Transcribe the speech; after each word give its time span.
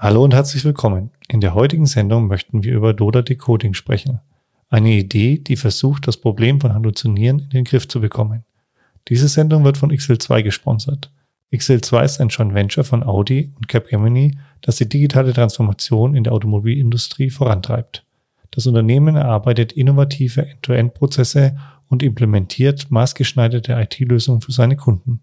Hallo 0.00 0.22
und 0.22 0.32
herzlich 0.32 0.64
willkommen. 0.64 1.10
In 1.26 1.40
der 1.40 1.54
heutigen 1.54 1.86
Sendung 1.86 2.28
möchten 2.28 2.62
wir 2.62 2.72
über 2.72 2.94
Doda 2.94 3.20
Decoding 3.20 3.74
sprechen. 3.74 4.20
Eine 4.68 4.92
Idee, 4.92 5.38
die 5.38 5.56
versucht, 5.56 6.06
das 6.06 6.16
Problem 6.16 6.60
von 6.60 6.72
Halluzinieren 6.72 7.40
in 7.40 7.50
den 7.50 7.64
Griff 7.64 7.88
zu 7.88 8.00
bekommen. 8.00 8.44
Diese 9.08 9.26
Sendung 9.26 9.64
wird 9.64 9.76
von 9.76 9.90
XL2 9.90 10.44
gesponsert. 10.44 11.10
XL2 11.52 12.04
ist 12.04 12.20
ein 12.20 12.28
Joint 12.28 12.54
Venture 12.54 12.84
von 12.84 13.02
Audi 13.02 13.52
und 13.56 13.66
Capgemini, 13.66 14.38
das 14.60 14.76
die 14.76 14.88
digitale 14.88 15.32
Transformation 15.32 16.14
in 16.14 16.22
der 16.22 16.32
Automobilindustrie 16.32 17.30
vorantreibt. 17.30 18.04
Das 18.52 18.68
Unternehmen 18.68 19.16
erarbeitet 19.16 19.72
innovative 19.72 20.46
End-to-End-Prozesse 20.46 21.58
und 21.88 22.04
implementiert 22.04 22.88
maßgeschneiderte 22.92 23.72
IT-Lösungen 23.72 24.42
für 24.42 24.52
seine 24.52 24.76
Kunden. 24.76 25.22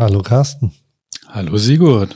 Hallo 0.00 0.22
Carsten. 0.22 0.70
Hallo 1.26 1.56
Sigurd. 1.56 2.14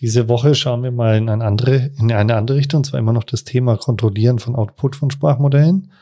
Diese 0.00 0.28
Woche 0.28 0.56
schauen 0.56 0.82
wir 0.82 0.90
mal 0.90 1.16
in 1.16 1.28
eine 1.28 1.44
andere, 1.44 1.92
in 2.00 2.10
eine 2.10 2.34
andere 2.34 2.56
Richtung, 2.56 2.78
und 2.78 2.84
zwar 2.84 2.98
immer 2.98 3.12
noch 3.12 3.22
das 3.22 3.44
Thema 3.44 3.76
Kontrollieren 3.76 4.40
von 4.40 4.56
Output 4.56 4.96
von 4.96 5.12
Sprachmodellen. 5.12 5.92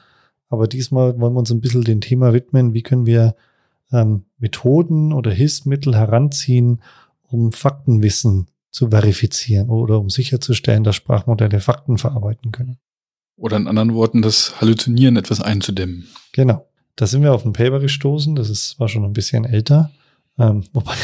Aber 0.48 0.66
diesmal 0.66 1.20
wollen 1.20 1.34
wir 1.34 1.40
uns 1.40 1.50
ein 1.50 1.60
bisschen 1.60 1.84
dem 1.84 2.00
Thema 2.00 2.32
widmen, 2.32 2.72
wie 2.72 2.82
können 2.82 3.04
wir 3.04 3.36
ähm, 3.92 4.24
Methoden 4.38 5.12
oder 5.12 5.30
Hilfsmittel 5.30 5.94
heranziehen, 5.94 6.80
um 7.28 7.52
Faktenwissen 7.52 8.46
zu 8.70 8.88
verifizieren 8.88 9.68
oder 9.68 10.00
um 10.00 10.08
sicherzustellen, 10.08 10.84
dass 10.84 10.96
Sprachmodelle 10.96 11.60
Fakten 11.60 11.98
verarbeiten 11.98 12.50
können. 12.50 12.78
Oder 13.36 13.58
in 13.58 13.68
anderen 13.68 13.92
Worten, 13.92 14.22
das 14.22 14.58
Halluzinieren 14.58 15.18
etwas 15.18 15.42
einzudämmen. 15.42 16.08
Genau. 16.32 16.66
Da 16.96 17.06
sind 17.06 17.22
wir 17.22 17.34
auf 17.34 17.44
ein 17.44 17.52
Paper 17.52 17.80
gestoßen, 17.80 18.36
das 18.36 18.48
ist 18.48 18.70
zwar 18.70 18.88
schon 18.88 19.04
ein 19.04 19.12
bisschen 19.12 19.44
älter, 19.44 19.90
ähm, 20.38 20.64
wobei, 20.72 20.94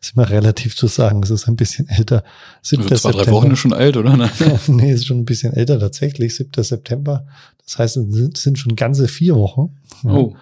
ist 0.00 0.14
immer 0.14 0.28
relativ 0.28 0.76
zu 0.76 0.86
sagen, 0.86 1.22
es 1.22 1.30
ist 1.30 1.48
ein 1.48 1.56
bisschen 1.56 1.88
älter. 1.88 2.24
7. 2.62 2.82
Also 2.82 2.94
zwei, 2.94 3.10
September. 3.10 3.24
drei 3.24 3.32
Wochen 3.32 3.50
ist 3.52 3.58
schon 3.58 3.72
alt, 3.72 3.96
oder? 3.96 4.16
nee, 4.66 4.92
ist 4.92 5.06
schon 5.06 5.18
ein 5.18 5.24
bisschen 5.24 5.52
älter 5.52 5.78
tatsächlich, 5.78 6.34
7. 6.34 6.62
September. 6.62 7.26
Das 7.64 7.78
heißt, 7.78 7.96
es 7.96 8.42
sind 8.42 8.58
schon 8.58 8.76
ganze 8.76 9.08
vier 9.08 9.36
Wochen. 9.36 9.76
Oh. 10.04 10.34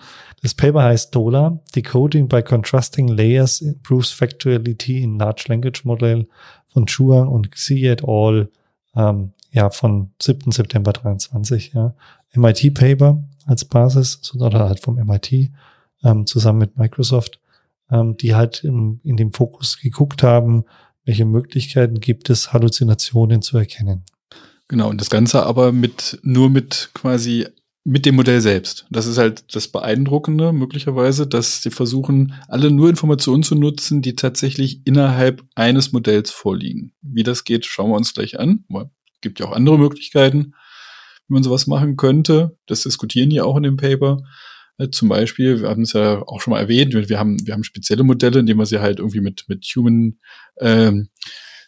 Das 0.43 0.55
Paper 0.55 0.85
heißt 0.85 1.15
DOLA, 1.15 1.61
Decoding 1.77 2.29
by 2.29 2.43
Contrasting 2.43 3.09
Layers 3.09 3.61
Improves 3.61 4.11
Factuality 4.11 5.03
in 5.03 5.19
Large 5.19 5.45
Language 5.49 5.85
Model 5.85 6.27
von 6.69 6.87
Chuang 6.87 7.29
und 7.29 7.51
Xi 7.51 7.87
et 7.87 8.03
al. 8.07 8.49
Ähm, 8.97 9.33
ja, 9.53 9.71
von 9.71 10.13
7. 10.23 10.53
September 10.53 10.93
23, 10.93 11.73
ja. 11.75 11.95
MIT 12.35 12.75
Paper 12.75 13.23
als 13.47 13.65
Basis, 13.65 14.21
oder 14.35 14.69
halt 14.69 14.81
vom 14.81 14.95
MIT, 14.95 15.51
ähm, 16.05 16.27
zusammen 16.27 16.61
mit 16.61 16.79
Microsoft 16.79 17.41
ähm, 17.91 18.17
die 18.17 18.35
halt 18.35 18.65
im, 18.65 19.01
in 19.05 19.17
dem 19.17 19.33
Fokus 19.33 19.79
geguckt 19.79 20.23
haben, 20.23 20.65
welche 21.05 21.25
Möglichkeiten 21.25 22.01
gibt 22.01 22.31
es, 22.31 22.53
Halluzinationen 22.53 23.43
zu 23.43 23.59
erkennen. 23.59 24.05
Genau, 24.69 24.89
und 24.89 25.01
das 25.01 25.11
Ganze 25.11 25.45
aber 25.45 25.73
mit 25.73 26.21
nur 26.23 26.49
mit 26.49 26.91
quasi 26.95 27.47
mit 27.85 28.05
dem 28.05 28.15
Modell 28.15 28.41
selbst. 28.41 28.87
Das 28.91 29.07
ist 29.07 29.19
halt 29.19 29.55
das 29.55 29.69
Beeindruckende 29.69 30.53
möglicherweise, 30.53 31.27
dass 31.27 31.63
sie 31.63 31.71
versuchen, 31.71 32.35
alle 32.47 32.71
nur 32.71 32.91
Informationen 32.91 33.43
zu 33.43 33.55
nutzen, 33.55 34.03
die 34.03 34.15
tatsächlich 34.15 34.87
innerhalb 34.87 35.43
eines 35.55 35.93
Modells 35.93 36.31
vorliegen. 36.31 36.93
Wie 37.01 37.23
das 37.23 37.45
geht, 37.45 37.65
schauen 37.65 37.91
wir 37.91 37.97
uns 37.97 38.13
gleich 38.13 38.39
an. 38.39 38.65
Es 38.71 39.21
gibt 39.23 39.41
ja 39.41 39.47
auch 39.47 39.53
andere 39.53 39.79
Möglichkeiten, 39.79 40.55
wie 41.27 41.35
man 41.35 41.43
sowas 41.43 41.67
machen 41.67 41.97
könnte. 41.97 42.57
Das 42.67 42.83
diskutieren 42.83 43.31
die 43.31 43.41
auch 43.41 43.57
in 43.57 43.63
dem 43.63 43.77
Paper. 43.77 44.23
Äh, 44.81 44.91
zum 44.91 45.09
Beispiel, 45.09 45.61
wir 45.61 45.69
haben 45.69 45.83
es 45.83 45.93
ja 45.93 46.23
auch 46.27 46.41
schon 46.41 46.53
mal 46.53 46.61
erwähnt, 46.61 46.95
wir 46.95 47.19
haben, 47.19 47.47
wir 47.47 47.55
haben 47.55 47.65
spezielle 47.65 48.03
Modelle, 48.03 48.41
indem 48.41 48.59
wir 48.59 48.67
sie 48.67 48.81
halt 48.81 48.99
irgendwie 48.99 49.21
mit, 49.21 49.45
mit 49.49 49.65
Human 49.77 50.19
ähm, 50.59 51.09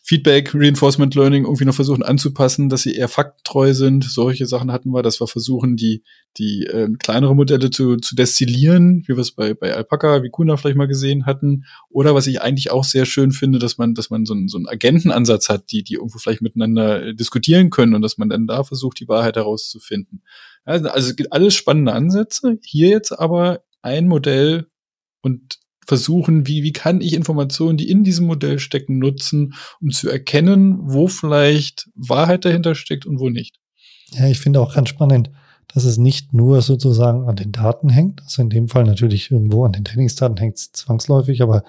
Feedback, 0.05 0.53
Reinforcement 0.53 1.15
Learning 1.15 1.45
irgendwie 1.45 1.65
noch 1.65 1.77
versuchen 1.77 2.03
anzupassen, 2.03 2.69
dass 2.69 2.83
sie 2.83 2.97
eher 2.97 3.07
faktentreu 3.07 3.73
sind. 3.73 4.03
Solche 4.03 4.47
Sachen 4.47 4.73
hatten 4.73 4.91
wir, 4.91 5.03
dass 5.03 5.21
wir 5.21 5.29
versuchen, 5.29 5.77
die, 5.77 6.03
die 6.39 6.65
äh, 6.65 6.89
kleinere 6.99 7.37
Modelle 7.37 7.71
zu, 7.71 7.97
zu 7.99 8.17
destillieren, 8.17 9.05
wie 9.07 9.15
wir 9.15 9.19
es 9.19 9.31
bei, 9.31 9.55
bei 9.55 9.73
Alpaca, 9.73 10.25
wie 10.25 10.31
Kuna 10.31 10.57
vielleicht 10.57 10.77
mal 10.77 10.89
gesehen 10.89 11.25
hatten. 11.25 11.67
Oder 11.89 12.17
was 12.17 12.27
ich 12.27 12.43
eigentlich 12.43 12.73
auch 12.73 12.83
sehr 12.83 13.05
schön 13.05 13.31
finde, 13.31 13.61
dass 13.61 13.79
man, 13.79 13.95
dass 13.95 14.11
man 14.11 14.25
so, 14.25 14.35
einen, 14.35 14.49
so 14.49 14.57
einen 14.57 14.67
Agentenansatz 14.67 15.49
hat, 15.49 15.71
die, 15.71 15.85
die 15.85 15.95
irgendwo 15.95 16.19
vielleicht 16.19 16.43
miteinander 16.43 17.07
äh, 17.07 17.15
diskutieren 17.15 17.71
können 17.71 17.95
und 17.95 18.03
dass 18.03 18.19
man 18.19 18.29
dann 18.29 18.49
da 18.49 18.65
versucht, 18.65 18.99
die 18.99 19.07
Wahrheit 19.07 19.37
herauszufinden. 19.37 20.23
Also, 20.65 20.89
also 20.89 21.11
es 21.11 21.17
gibt 21.17 21.33
alles 21.33 21.55
spannende 21.55 21.93
Ansätze. 21.93 22.59
Hier 22.63 22.89
jetzt 22.89 23.13
aber 23.13 23.63
ein 23.83 24.07
Modell 24.09 24.67
und 25.23 25.59
versuchen, 25.87 26.47
wie, 26.47 26.63
wie 26.63 26.73
kann 26.73 27.01
ich 27.01 27.13
Informationen, 27.13 27.77
die 27.77 27.91
in 27.91 28.05
diesem 28.05 28.27
Modell 28.27 28.59
stecken, 28.59 28.99
nutzen, 28.99 29.55
um 29.81 29.91
zu 29.91 30.09
erkennen, 30.09 30.79
wo 30.83 31.09
vielleicht 31.09 31.91
Wahrheit 31.95 32.45
dahinter 32.45 32.75
steckt 32.75 33.05
und 33.05 33.19
wo 33.19 33.31
nicht. 33.31 33.59
Ja, 34.13 34.29
ich 34.29 34.39
finde 34.39 34.61
auch 34.61 34.75
ganz 34.75 34.89
spannend, 34.89 35.31
dass 35.69 35.85
es 35.85 35.99
nicht 35.99 36.35
nur 36.35 36.63
sozusagen 36.63 37.29
an 37.29 37.37
den 37.37 37.51
Daten 37.51 37.89
hängt, 37.89 38.23
also 38.23 38.43
in 38.43 38.51
dem 38.51 38.69
Fall 38.69 38.85
natürlich 38.85 39.31
irgendwo 39.31 39.65
an 39.65 39.73
den 39.73 39.85
Trainingsdaten 39.85 40.37
hängt 40.37 40.59
es 40.59 40.73
zwangsläufig, 40.73 41.43
aber 41.43 41.65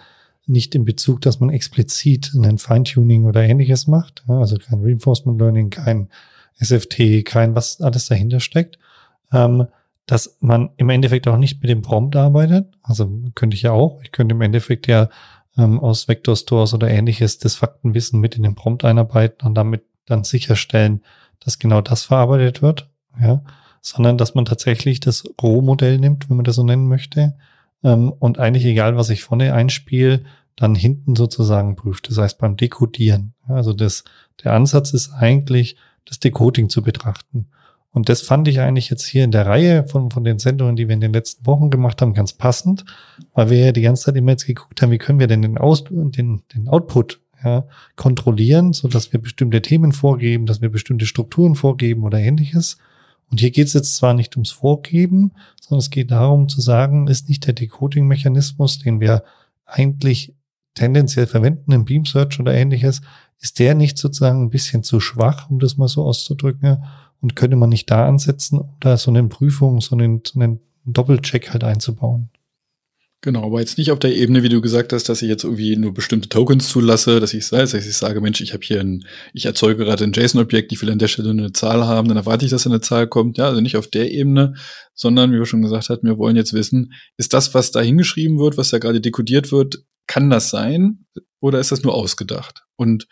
nicht 0.45 0.75
in 0.75 0.83
Bezug, 0.83 1.21
dass 1.21 1.39
man 1.39 1.49
explizit 1.49 2.33
einen 2.35 2.57
Feintuning 2.57 3.25
oder 3.25 3.41
ähnliches 3.43 3.87
macht, 3.87 4.23
also 4.27 4.57
kein 4.57 4.83
Reinforcement 4.83 5.39
Learning, 5.39 5.69
kein 5.69 6.09
SFT, 6.61 7.25
kein 7.25 7.55
was 7.55 7.81
alles 7.81 8.07
dahinter 8.07 8.39
steckt, 8.39 8.79
ähm, 9.31 9.67
dass 10.05 10.37
man 10.41 10.71
im 10.77 10.89
Endeffekt 10.89 11.27
auch 11.27 11.37
nicht 11.37 11.61
mit 11.61 11.69
dem 11.69 11.81
Prompt 11.81 12.15
arbeitet. 12.15 12.73
Also 12.81 13.09
könnte 13.35 13.55
ich 13.55 13.63
ja 13.63 13.71
auch. 13.71 14.01
Ich 14.03 14.11
könnte 14.11 14.35
im 14.35 14.41
Endeffekt 14.41 14.87
ja 14.87 15.09
ähm, 15.57 15.79
aus 15.79 16.07
Vector 16.07 16.35
Stores 16.35 16.73
oder 16.73 16.89
ähnliches 16.89 17.37
das 17.37 17.55
Faktenwissen 17.55 18.19
mit 18.19 18.35
in 18.35 18.43
den 18.43 18.55
Prompt 18.55 18.83
einarbeiten 18.83 19.47
und 19.47 19.55
damit 19.55 19.83
dann 20.05 20.23
sicherstellen, 20.23 21.03
dass 21.39 21.59
genau 21.59 21.81
das 21.81 22.03
verarbeitet 22.03 22.61
wird. 22.61 22.89
Ja, 23.21 23.43
sondern 23.81 24.17
dass 24.17 24.33
man 24.33 24.45
tatsächlich 24.45 25.01
das 25.01 25.23
Rohmodell 25.41 25.99
nimmt, 25.99 26.29
wenn 26.29 26.37
man 26.37 26.45
das 26.45 26.55
so 26.55 26.63
nennen 26.63 26.87
möchte, 26.87 27.35
ähm, 27.83 28.11
und 28.11 28.39
eigentlich 28.39 28.65
egal, 28.65 28.95
was 28.95 29.09
ich 29.09 29.23
vorne 29.23 29.53
einspiele, 29.53 30.23
dann 30.55 30.75
hinten 30.75 31.15
sozusagen 31.15 31.75
prüft. 31.75 32.09
Das 32.09 32.17
heißt 32.17 32.37
beim 32.37 32.55
Dekodieren. 32.55 33.33
Also 33.47 33.73
das, 33.73 34.03
der 34.43 34.53
Ansatz 34.53 34.93
ist 34.93 35.11
eigentlich, 35.11 35.75
das 36.05 36.19
Decoding 36.19 36.69
zu 36.69 36.81
betrachten. 36.81 37.47
Und 37.91 38.09
das 38.09 38.21
fand 38.21 38.47
ich 38.47 38.59
eigentlich 38.59 38.89
jetzt 38.89 39.05
hier 39.05 39.23
in 39.23 39.31
der 39.31 39.45
Reihe 39.45 39.85
von, 39.87 40.09
von 40.09 40.23
den 40.23 40.39
Sendungen, 40.39 40.75
die 40.75 40.87
wir 40.87 40.95
in 40.95 41.01
den 41.01 41.13
letzten 41.13 41.45
Wochen 41.45 41.69
gemacht 41.69 42.01
haben, 42.01 42.15
ganz 42.15 42.33
passend, 42.33 42.85
weil 43.33 43.51
wir 43.51 43.59
ja 43.59 43.71
die 43.71 43.83
ganze 43.83 44.05
Zeit 44.05 44.15
immer 44.15 44.31
jetzt 44.31 44.47
geguckt 44.47 44.81
haben, 44.81 44.89
wie 44.91 44.97
können 44.97 45.19
wir 45.19 45.27
denn 45.27 45.43
den, 45.43 45.59
Aus 45.59 45.83
den, 45.83 46.41
den 46.53 46.67
Output 46.67 47.21
ja, 47.43 47.67
kontrollieren, 47.95 48.73
so 48.73 48.87
dass 48.87 49.13
wir 49.13 49.21
bestimmte 49.21 49.61
Themen 49.61 49.91
vorgeben, 49.91 50.47
dass 50.47 50.61
wir 50.61 50.69
bestimmte 50.69 51.05
Strukturen 51.05 51.53
vorgeben 51.55 52.03
oder 52.03 52.17
ähnliches. 52.17 52.77
Und 53.29 53.39
hier 53.39 53.51
geht 53.51 53.67
es 53.67 53.73
jetzt 53.73 53.95
zwar 53.95 54.15
nicht 54.15 54.35
ums 54.35 54.51
Vorgeben, 54.51 55.33
sondern 55.61 55.79
es 55.79 55.89
geht 55.91 56.09
darum 56.09 56.49
zu 56.49 56.61
sagen, 56.61 57.07
ist 57.07 57.29
nicht 57.29 57.45
der 57.45 57.53
Decoding-Mechanismus, 57.53 58.79
den 58.79 58.99
wir 58.99 59.23
eigentlich 59.65 60.33
tendenziell 60.73 61.27
verwenden 61.27 61.71
im 61.71 61.85
Beam 61.85 62.05
Search 62.05 62.39
oder 62.39 62.53
ähnliches, 62.53 63.01
ist 63.43 63.59
der 63.59 63.75
nicht 63.75 63.97
sozusagen 63.97 64.41
ein 64.41 64.49
bisschen 64.49 64.83
zu 64.83 65.01
schwach, 65.01 65.49
um 65.49 65.59
das 65.59 65.75
mal 65.75 65.89
so 65.89 66.03
auszudrücken, 66.03 66.81
und 67.21 67.35
könnte 67.35 67.57
man 67.57 67.69
nicht 67.69 67.91
da 67.91 68.07
ansetzen, 68.07 68.59
um 68.59 68.69
da 68.79 68.97
so 68.97 69.11
eine 69.11 69.23
Prüfung, 69.25 69.81
so 69.81 69.95
einen, 69.95 70.21
so 70.25 70.39
einen 70.39 70.61
Doppelcheck 70.85 71.51
halt 71.51 71.63
einzubauen? 71.63 72.29
Genau, 73.19 73.45
aber 73.45 73.59
jetzt 73.59 73.77
nicht 73.77 73.91
auf 73.91 73.99
der 73.99 74.15
Ebene, 74.15 74.43
wie 74.43 74.49
du 74.49 74.59
gesagt 74.59 74.91
hast, 74.91 75.07
dass 75.07 75.21
ich 75.21 75.29
jetzt 75.29 75.43
irgendwie 75.43 75.75
nur 75.77 75.93
bestimmte 75.93 76.27
Tokens 76.27 76.67
zulasse, 76.69 77.19
dass 77.19 77.33
ich, 77.33 77.49
dass 77.49 77.73
ich 77.73 77.95
sage, 77.95 78.19
Mensch, 78.19 78.41
ich 78.41 78.53
habe 78.53 78.63
hier 78.63 78.81
ein, 78.81 79.05
ich 79.33 79.45
erzeuge 79.45 79.83
gerade 79.83 80.03
ein 80.03 80.13
JSON-Objekt, 80.13 80.71
ich 80.71 80.81
will 80.81 80.91
an 80.91 80.99
der 80.99 81.07
Stelle 81.07 81.29
eine 81.29 81.51
Zahl 81.51 81.85
haben, 81.85 82.07
dann 82.07 82.17
erwarte 82.17 82.45
ich, 82.45 82.51
dass 82.51 82.67
eine 82.67 82.81
Zahl 82.81 83.07
kommt. 83.07 83.37
Ja, 83.37 83.47
also 83.47 83.61
nicht 83.61 83.77
auf 83.77 83.87
der 83.87 84.11
Ebene, 84.11 84.55
sondern 84.93 85.31
wie 85.31 85.37
wir 85.37 85.45
schon 85.45 85.61
gesagt 85.61 85.89
hatten, 85.89 86.07
wir 86.07 86.17
wollen 86.17 86.35
jetzt 86.35 86.53
wissen, 86.53 86.93
ist 87.17 87.33
das, 87.33 87.53
was 87.53 87.71
da 87.71 87.81
hingeschrieben 87.81 88.39
wird, 88.39 88.57
was 88.57 88.71
da 88.71 88.79
gerade 88.79 88.99
dekodiert 88.99 89.51
wird, 89.53 89.83
kann 90.07 90.29
das 90.29 90.49
sein 90.49 91.05
oder 91.39 91.59
ist 91.59 91.71
das 91.71 91.83
nur 91.83 91.93
ausgedacht? 91.93 92.63
Und 92.75 93.07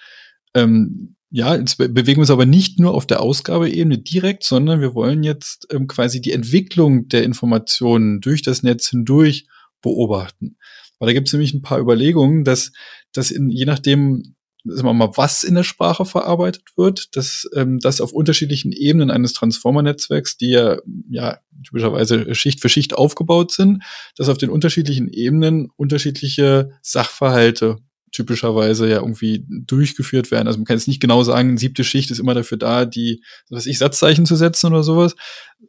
ähm, 0.54 1.16
ja, 1.34 1.56
jetzt 1.56 1.78
bewegen 1.78 2.18
wir 2.18 2.24
uns 2.24 2.30
aber 2.30 2.46
nicht 2.46 2.78
nur 2.78 2.94
auf 2.94 3.08
der 3.08 3.22
Ausgabeebene 3.22 3.98
direkt, 3.98 4.44
sondern 4.44 4.82
wir 4.82 4.94
wollen 4.94 5.24
jetzt 5.24 5.66
ähm, 5.72 5.88
quasi 5.88 6.20
die 6.20 6.34
Entwicklung 6.34 7.08
der 7.08 7.24
Informationen 7.24 8.20
durch 8.20 8.42
das 8.42 8.64
Netz 8.64 8.90
hindurch 8.90 9.48
beobachten. 9.82 10.58
Weil 11.00 11.08
da 11.08 11.14
gibt 11.14 11.28
es 11.28 11.34
nämlich 11.34 11.54
ein 11.54 11.62
paar 11.62 11.80
Überlegungen, 11.80 12.44
dass, 12.44 12.74
dass 13.14 13.32
in, 13.32 13.50
je 13.50 13.64
nachdem, 13.64 14.36
sagen 14.66 14.88
wir 14.90 14.94
mal, 14.94 15.14
was 15.16 15.46
in 15.46 15.56
der 15.56 15.64
Sprache 15.64 16.04
verarbeitet 16.04 16.64
wird, 16.76 17.16
dass 17.16 17.50
ähm, 17.56 17.80
das 17.80 18.02
auf 18.02 18.12
unterschiedlichen 18.12 18.74
Ebenen 18.74 19.10
eines 19.10 19.32
Transformer-Netzwerks, 19.32 20.36
die 20.36 20.50
ja, 20.50 20.80
ja 21.10 21.40
typischerweise 21.66 22.36
Schicht 22.36 22.60
für 22.60 22.70
Schicht 22.70 22.94
aufgebaut 22.94 23.52
sind, 23.52 23.84
dass 24.18 24.28
auf 24.28 24.38
den 24.38 24.50
unterschiedlichen 24.50 25.08
Ebenen 25.08 25.70
unterschiedliche 25.78 26.72
Sachverhalte 26.82 27.78
typischerweise 28.12 28.90
ja 28.90 28.98
irgendwie 28.98 29.46
durchgeführt 29.48 30.32
werden. 30.32 30.48
Also 30.48 30.60
man 30.60 30.66
kann 30.66 30.78
jetzt 30.78 30.88
nicht 30.88 31.02
genau 31.02 31.24
sagen, 31.24 31.58
siebte 31.58 31.84
Schicht 31.84 32.12
ist 32.12 32.20
immer 32.20 32.34
dafür 32.34 32.58
da, 32.58 32.86
die, 32.86 33.24
was 33.50 33.66
ich, 33.66 33.78
Satzzeichen 33.78 34.26
zu 34.26 34.36
setzen 34.36 34.68
oder 34.68 34.84
sowas. 34.84 35.16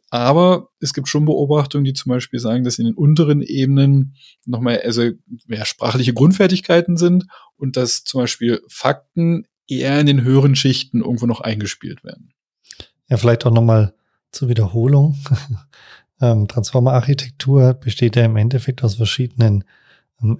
Aber 0.09 0.69
es 0.79 0.93
gibt 0.93 1.07
schon 1.07 1.25
Beobachtungen, 1.25 1.85
die 1.85 1.93
zum 1.93 2.09
Beispiel 2.09 2.39
sagen, 2.39 2.63
dass 2.63 2.79
in 2.79 2.85
den 2.85 2.95
unteren 2.95 3.41
Ebenen 3.41 4.15
nochmal, 4.45 4.81
also 4.81 5.09
ja, 5.47 5.65
sprachliche 5.65 6.13
Grundfertigkeiten 6.13 6.97
sind 6.97 7.25
und 7.55 7.77
dass 7.77 8.03
zum 8.03 8.21
Beispiel 8.21 8.61
Fakten 8.67 9.47
eher 9.67 9.99
in 9.99 10.07
den 10.07 10.23
höheren 10.23 10.55
Schichten 10.55 11.01
irgendwo 11.01 11.25
noch 11.25 11.41
eingespielt 11.41 12.03
werden. 12.03 12.33
Ja, 13.09 13.17
vielleicht 13.17 13.45
auch 13.45 13.53
nochmal 13.53 13.93
zur 14.31 14.49
Wiederholung. 14.49 15.17
ähm, 16.21 16.47
Transformer-Architektur 16.47 17.73
besteht 17.73 18.15
ja 18.15 18.25
im 18.25 18.35
Endeffekt 18.35 18.83
aus 18.83 18.95
verschiedenen 18.95 19.63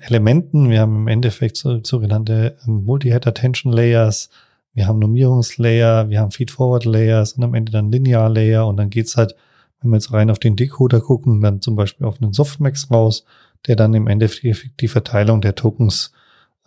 Elementen. 0.02 0.70
Wir 0.70 0.82
haben 0.82 0.96
im 0.96 1.08
Endeffekt 1.08 1.58
so, 1.58 1.84
sogenannte 1.84 2.58
ähm, 2.68 2.86
Multi-Head-Attention-Layers. 2.86 4.30
Wir 4.74 4.88
haben 4.88 5.00
Normierungslayer, 5.00 6.10
wir 6.10 6.20
haben 6.20 6.32
Feed-Forward-Layers 6.32 7.34
und 7.34 7.44
am 7.44 7.54
Ende 7.54 7.72
dann 7.72 7.92
Linear-Layer 7.92 8.66
und 8.66 8.78
dann 8.78 8.90
geht's 8.90 9.18
halt, 9.18 9.36
wenn 9.82 9.92
wir 9.92 9.98
jetzt 9.98 10.12
rein 10.12 10.32
auf 10.32 10.40
den 10.40 10.56
Decoder 10.56 11.02
gucken, 11.02 11.42
dann 11.42 11.62
zum 11.62 11.76
Beispiel 11.76 12.08
auf 12.08 12.22
einen 12.22 12.34
Softmax 12.34 12.90
raus, 12.90 13.26
der 13.68 13.76
dann 13.76 13.94
im 13.94 14.08
Endeffekt 14.08 14.82
die 14.82 14.88
Verteilung 14.88 15.42
der 15.42 15.56
Tokens, 15.56 16.12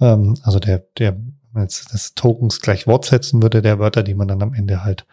ähm, 0.01 0.37
also 0.43 0.59
der, 0.59 0.85
der, 0.99 1.17
jetzt 1.57 1.93
das 1.93 2.15
Tokens 2.15 2.61
gleich 2.61 2.87
Wort 2.87 3.07
setzen 3.07 3.43
würde, 3.43 3.63
der 3.63 3.79
Wörter, 3.79 4.03
die 4.03 4.15
man 4.15 4.29
dann 4.29 4.43
am 4.43 4.55
Ende 4.55 4.85
halt 4.85 5.07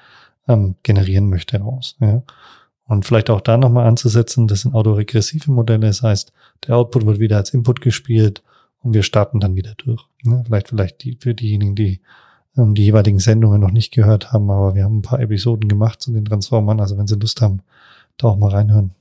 ähm, 0.47 0.75
generieren 0.83 1.29
möchte 1.29 1.57
raus. 1.59 1.95
Ja. 1.99 2.21
Und 2.85 3.05
vielleicht 3.05 3.29
auch 3.29 3.41
da 3.41 3.57
nochmal 3.57 3.87
anzusetzen, 3.87 4.47
das 4.47 4.61
sind 4.61 4.75
autoregressive 4.75 5.51
Modelle, 5.51 5.87
das 5.87 6.01
heißt, 6.01 6.33
der 6.67 6.75
Output 6.75 7.05
wird 7.05 7.19
wieder 7.19 7.37
als 7.37 7.53
Input 7.53 7.81
gespielt 7.81 8.43
und 8.81 8.93
wir 8.93 9.03
starten 9.03 9.39
dann 9.39 9.55
wieder 9.55 9.73
durch. 9.77 10.03
Ja, 10.23 10.43
vielleicht, 10.43 10.69
vielleicht 10.69 11.03
die, 11.03 11.17
für 11.19 11.33
diejenigen, 11.33 11.75
die 11.75 12.01
ähm, 12.57 12.75
die 12.75 12.83
jeweiligen 12.83 13.19
Sendungen 13.19 13.59
noch 13.59 13.71
nicht 13.71 13.91
gehört 13.91 14.31
haben, 14.31 14.49
aber 14.49 14.75
wir 14.75 14.83
haben 14.83 14.99
ein 14.99 15.03
paar 15.03 15.19
Episoden 15.19 15.67
gemacht 15.67 16.01
zu 16.01 16.11
den 16.11 16.25
Transformern. 16.25 16.79
Also 16.79 16.97
wenn 16.97 17.07
Sie 17.07 17.15
Lust 17.15 17.41
haben, 17.41 17.61
da 18.17 18.27
auch 18.27 18.37
mal 18.37 18.51
reinhören, 18.51 18.91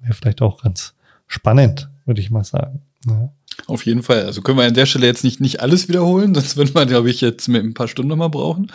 wäre 0.00 0.14
vielleicht 0.14 0.42
auch 0.42 0.62
ganz 0.62 0.94
spannend, 1.26 1.88
würde 2.04 2.20
ich 2.20 2.30
mal 2.30 2.44
sagen. 2.44 2.82
Ja. 3.06 3.30
Auf 3.68 3.86
jeden 3.86 4.02
Fall. 4.02 4.24
Also 4.24 4.42
können 4.42 4.58
wir 4.58 4.64
an 4.64 4.74
der 4.74 4.86
Stelle 4.86 5.06
jetzt 5.06 5.24
nicht, 5.24 5.40
nicht 5.40 5.60
alles 5.60 5.88
wiederholen, 5.88 6.34
sonst 6.34 6.56
würde 6.56 6.72
man, 6.72 6.88
glaube 6.88 7.10
ich, 7.10 7.20
jetzt 7.20 7.48
mit 7.48 7.64
ein 7.64 7.74
paar 7.74 7.88
Stunden 7.88 8.08
nochmal 8.08 8.28
brauchen. 8.30 8.70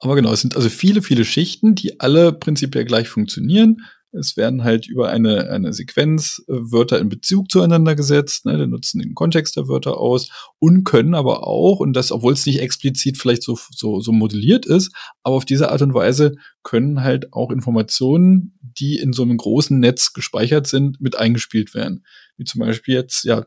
Aber 0.00 0.16
genau, 0.16 0.32
es 0.32 0.40
sind 0.40 0.56
also 0.56 0.68
viele, 0.68 1.02
viele 1.02 1.24
Schichten, 1.24 1.74
die 1.74 2.00
alle 2.00 2.32
prinzipiell 2.32 2.84
gleich 2.84 3.08
funktionieren. 3.08 3.82
Es 4.12 4.36
werden 4.36 4.64
halt 4.64 4.88
über 4.88 5.10
eine, 5.10 5.50
eine 5.50 5.72
Sequenz 5.72 6.42
äh, 6.48 6.52
Wörter 6.52 6.98
in 6.98 7.08
Bezug 7.08 7.50
zueinander 7.50 7.94
gesetzt, 7.94 8.44
ne, 8.44 8.58
die 8.58 8.66
nutzen 8.66 9.00
den 9.00 9.14
Kontext 9.14 9.56
der 9.56 9.68
Wörter 9.68 9.98
aus 9.98 10.30
und 10.58 10.82
können 10.82 11.14
aber 11.14 11.46
auch, 11.46 11.78
und 11.78 11.92
das, 11.92 12.10
obwohl 12.10 12.32
es 12.32 12.44
nicht 12.44 12.60
explizit 12.60 13.18
vielleicht 13.18 13.44
so, 13.44 13.56
so, 13.70 14.00
so 14.00 14.10
modelliert 14.10 14.66
ist, 14.66 14.92
aber 15.22 15.36
auf 15.36 15.44
diese 15.44 15.70
Art 15.70 15.82
und 15.82 15.94
Weise 15.94 16.34
können 16.64 17.02
halt 17.02 17.32
auch 17.32 17.52
Informationen, 17.52 18.58
die 18.62 18.98
in 18.98 19.12
so 19.12 19.22
einem 19.22 19.36
großen 19.36 19.78
Netz 19.78 20.12
gespeichert 20.12 20.66
sind, 20.66 21.00
mit 21.00 21.16
eingespielt 21.16 21.74
werden. 21.74 22.04
Wie 22.36 22.44
zum 22.44 22.60
Beispiel 22.60 22.94
jetzt, 22.94 23.24
ja, 23.24 23.44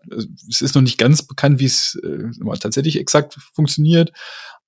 es 0.50 0.62
ist 0.62 0.76
noch 0.76 0.82
nicht 0.82 0.98
ganz 0.98 1.24
bekannt, 1.24 1.60
wie 1.60 1.66
es 1.66 2.00
äh, 2.04 2.30
tatsächlich 2.60 3.00
exakt 3.00 3.38
funktioniert, 3.54 4.14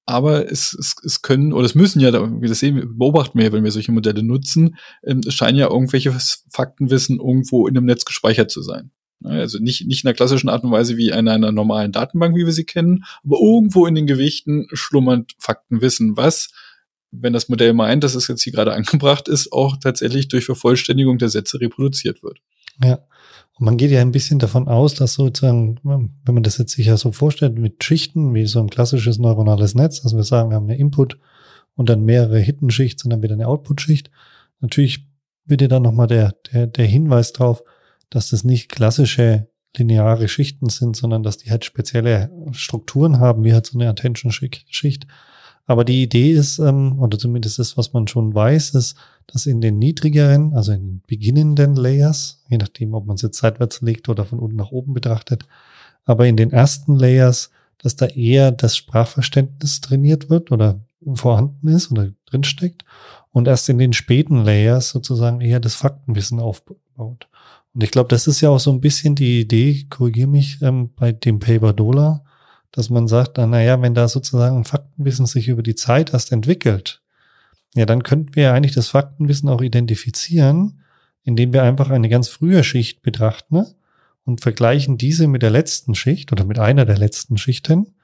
aber 0.06 0.52
es, 0.52 0.74
es, 0.74 0.96
es 1.04 1.22
können 1.22 1.54
oder 1.54 1.66
es 1.66 1.76
müssen 1.76 2.00
ja, 2.00 2.42
wie 2.42 2.48
das 2.48 2.60
sehen, 2.60 2.76
wir 2.76 2.86
beobachten 2.86 3.40
wir, 3.40 3.52
wenn 3.52 3.64
wir 3.64 3.72
solche 3.72 3.92
Modelle 3.92 4.24
nutzen, 4.24 4.78
ähm, 5.04 5.22
es 5.26 5.34
scheinen 5.34 5.58
ja 5.58 5.70
irgendwelche 5.70 6.16
Faktenwissen 6.52 7.18
irgendwo 7.18 7.68
in 7.68 7.76
einem 7.76 7.88
Netz 7.88 8.06
gespeichert 8.06 8.52
zu 8.52 8.62
sein. 8.62 8.92
Also 9.24 9.60
nicht, 9.60 9.86
nicht 9.88 10.04
in 10.04 10.08
der 10.08 10.14
klassischen 10.14 10.50
Art 10.50 10.64
und 10.64 10.72
Weise 10.72 10.98
wie 10.98 11.10
in 11.10 11.28
einer 11.28 11.52
normalen 11.52 11.92
Datenbank, 11.92 12.36
wie 12.36 12.46
wir 12.46 12.54
sie 12.54 12.66
kennen, 12.66 13.06
aber 13.24 13.38
irgendwo 13.42 13.88
in 13.88 13.96
den 13.96 14.08
Gewichten 14.08 14.68
schlummert 14.74 15.32
Faktenwissen, 15.40 16.18
was, 16.18 16.50
wenn 17.12 17.34
das 17.34 17.50
Modell 17.50 17.74
meint, 17.74 18.04
dass 18.04 18.14
es 18.14 18.28
jetzt 18.28 18.44
hier 18.44 18.54
gerade 18.54 18.74
angebracht 18.76 19.28
ist, 19.28 19.52
auch 19.52 19.78
tatsächlich 19.78 20.28
durch 20.28 20.46
Vervollständigung 20.46 21.18
der 21.18 21.30
Sätze 21.30 21.60
reproduziert 21.60 22.22
wird. 22.22 22.40
Ja. 22.84 23.00
Und 23.58 23.66
man 23.66 23.78
geht 23.78 23.92
ja 23.92 24.02
ein 24.02 24.12
bisschen 24.12 24.40
davon 24.40 24.68
aus, 24.68 24.96
dass 24.96 25.14
sozusagen, 25.14 25.80
wenn 25.84 26.34
man 26.34 26.44
das 26.44 26.58
jetzt 26.58 26.74
sich 26.74 26.88
ja 26.88 26.98
so 26.98 27.12
vorstellt, 27.12 27.58
mit 27.58 27.84
Schichten, 27.84 28.34
wie 28.34 28.46
so 28.46 28.60
ein 28.60 28.70
klassisches 28.70 29.18
neuronales 29.18 29.76
Netz, 29.76 30.02
also 30.04 30.18
wir 30.18 30.24
sagen, 30.24 30.50
wir 30.50 30.58
haben 30.58 30.66
eine 30.66 30.78
Input 30.78 31.18
und 31.76 31.90
dann 31.90 32.04
mehrere 32.04 32.40
Hidden-Schicht 32.40 33.04
und 33.06 33.12
dann 33.12 33.24
wieder 33.24 33.34
eine 33.34 33.48
Output-Schicht. 33.48 34.12
Natürlich 34.60 35.08
wird 35.46 35.62
ja 35.62 35.68
dann 35.68 35.84
nochmal 35.84 36.08
der, 36.08 36.36
der, 36.52 36.68
der 36.68 36.86
Hinweis 36.86 37.32
drauf, 37.32 37.64
dass 38.10 38.30
das 38.30 38.44
nicht 38.44 38.70
klassische 38.70 39.48
lineare 39.78 40.28
Schichten 40.28 40.70
sind, 40.70 40.96
sondern 40.96 41.24
dass 41.24 41.38
die 41.38 41.52
halt 41.52 41.66
spezielle 41.66 42.32
Strukturen 42.52 43.20
haben, 43.20 43.44
wie 43.44 43.54
halt 43.54 43.66
so 43.66 43.78
eine 43.78 43.90
Attention-Schicht. 43.90 45.08
Aber 45.68 45.84
die 45.84 46.04
Idee 46.04 46.32
ist, 46.32 46.60
ähm, 46.60 47.00
oder 47.00 47.18
zumindest 47.18 47.60
das, 47.60 47.76
was 47.78 47.94
man 47.94 48.08
schon 48.08 48.36
weiß, 48.36 48.76
ist, 48.76 48.96
dass 49.28 49.46
in 49.46 49.62
den 49.62 49.80
niedrigeren, 49.80 50.54
also 50.54 50.72
in 50.72 50.82
den 50.82 51.02
beginnenden 51.08 51.76
Layers, 51.76 52.44
je 52.50 52.58
nachdem, 52.58 52.94
ob 52.94 53.06
man 53.08 53.16
es 53.16 53.24
jetzt 53.24 53.40
seitwärts 53.40 53.82
legt 53.82 54.08
oder 54.08 54.26
von 54.26 54.40
unten 54.40 54.58
nach 54.58 54.72
oben 54.72 54.94
betrachtet, 54.94 55.48
aber 56.06 56.28
in 56.28 56.38
den 56.38 56.52
ersten 56.52 56.96
Layers, 56.96 57.50
dass 57.80 57.96
da 57.96 58.06
eher 58.06 58.52
das 58.52 58.78
Sprachverständnis 58.78 59.82
trainiert 59.82 60.30
wird 60.30 60.52
oder 60.52 60.80
vorhanden 61.16 61.68
ist 61.68 61.92
oder 61.92 62.12
drinsteckt 62.26 62.86
und 63.32 63.48
erst 63.48 63.70
in 63.70 63.78
den 63.78 63.94
späten 63.94 64.44
Layers 64.44 64.90
sozusagen 64.90 65.42
eher 65.42 65.60
das 65.60 65.76
Faktenwissen 65.76 66.40
aufbaut. 66.40 67.28
Und 67.74 67.84
ich 67.84 67.92
glaube, 67.92 68.08
das 68.10 68.28
ist 68.28 68.42
ja 68.42 68.50
auch 68.50 68.60
so 68.60 68.72
ein 68.72 68.82
bisschen 68.82 69.16
die 69.16 69.42
Idee, 69.42 69.86
korrigiere 69.90 70.30
mich, 70.30 70.62
ähm, 70.62 70.92
bei 70.96 71.12
dem 71.12 71.40
Paper 71.40 71.74
Dollar, 71.74 72.24
dass 72.76 72.90
man 72.90 73.08
sagt, 73.08 73.38
na 73.38 73.62
ja, 73.62 73.82
wenn 73.82 73.94
da 73.94 74.10
sozusagen 74.10 74.66
Faktenwissen 74.66 75.26
sich 75.26 75.48
über 75.48 75.64
die 75.64 75.76
Zeit 75.76 76.12
erst 76.14 76.34
entwickelt, 76.34 77.02
ja, 77.74 77.86
dann 77.86 78.04
könnten 78.04 78.36
wir 78.36 78.44
ja 78.44 78.54
eigentlich 78.54 78.76
das 78.76 78.90
Faktenwissen 78.90 79.48
auch 79.48 79.62
identifizieren, 79.62 80.82
indem 81.24 81.54
wir 81.54 81.64
einfach 81.64 81.90
eine 81.90 82.10
ganz 82.10 82.28
frühe 82.28 82.64
Schicht 82.66 83.02
betrachten 83.02 83.56
ne? 83.56 83.76
und 84.26 84.42
vergleichen 84.42 84.98
diese 84.98 85.28
mit 85.28 85.42
der 85.42 85.52
letzten 85.52 85.96
Schicht 85.96 86.34
oder 86.34 86.44
mit 86.44 86.60
einer 86.60 86.86
der 86.86 86.98
letzten 86.98 87.38
Schichten 87.38 87.96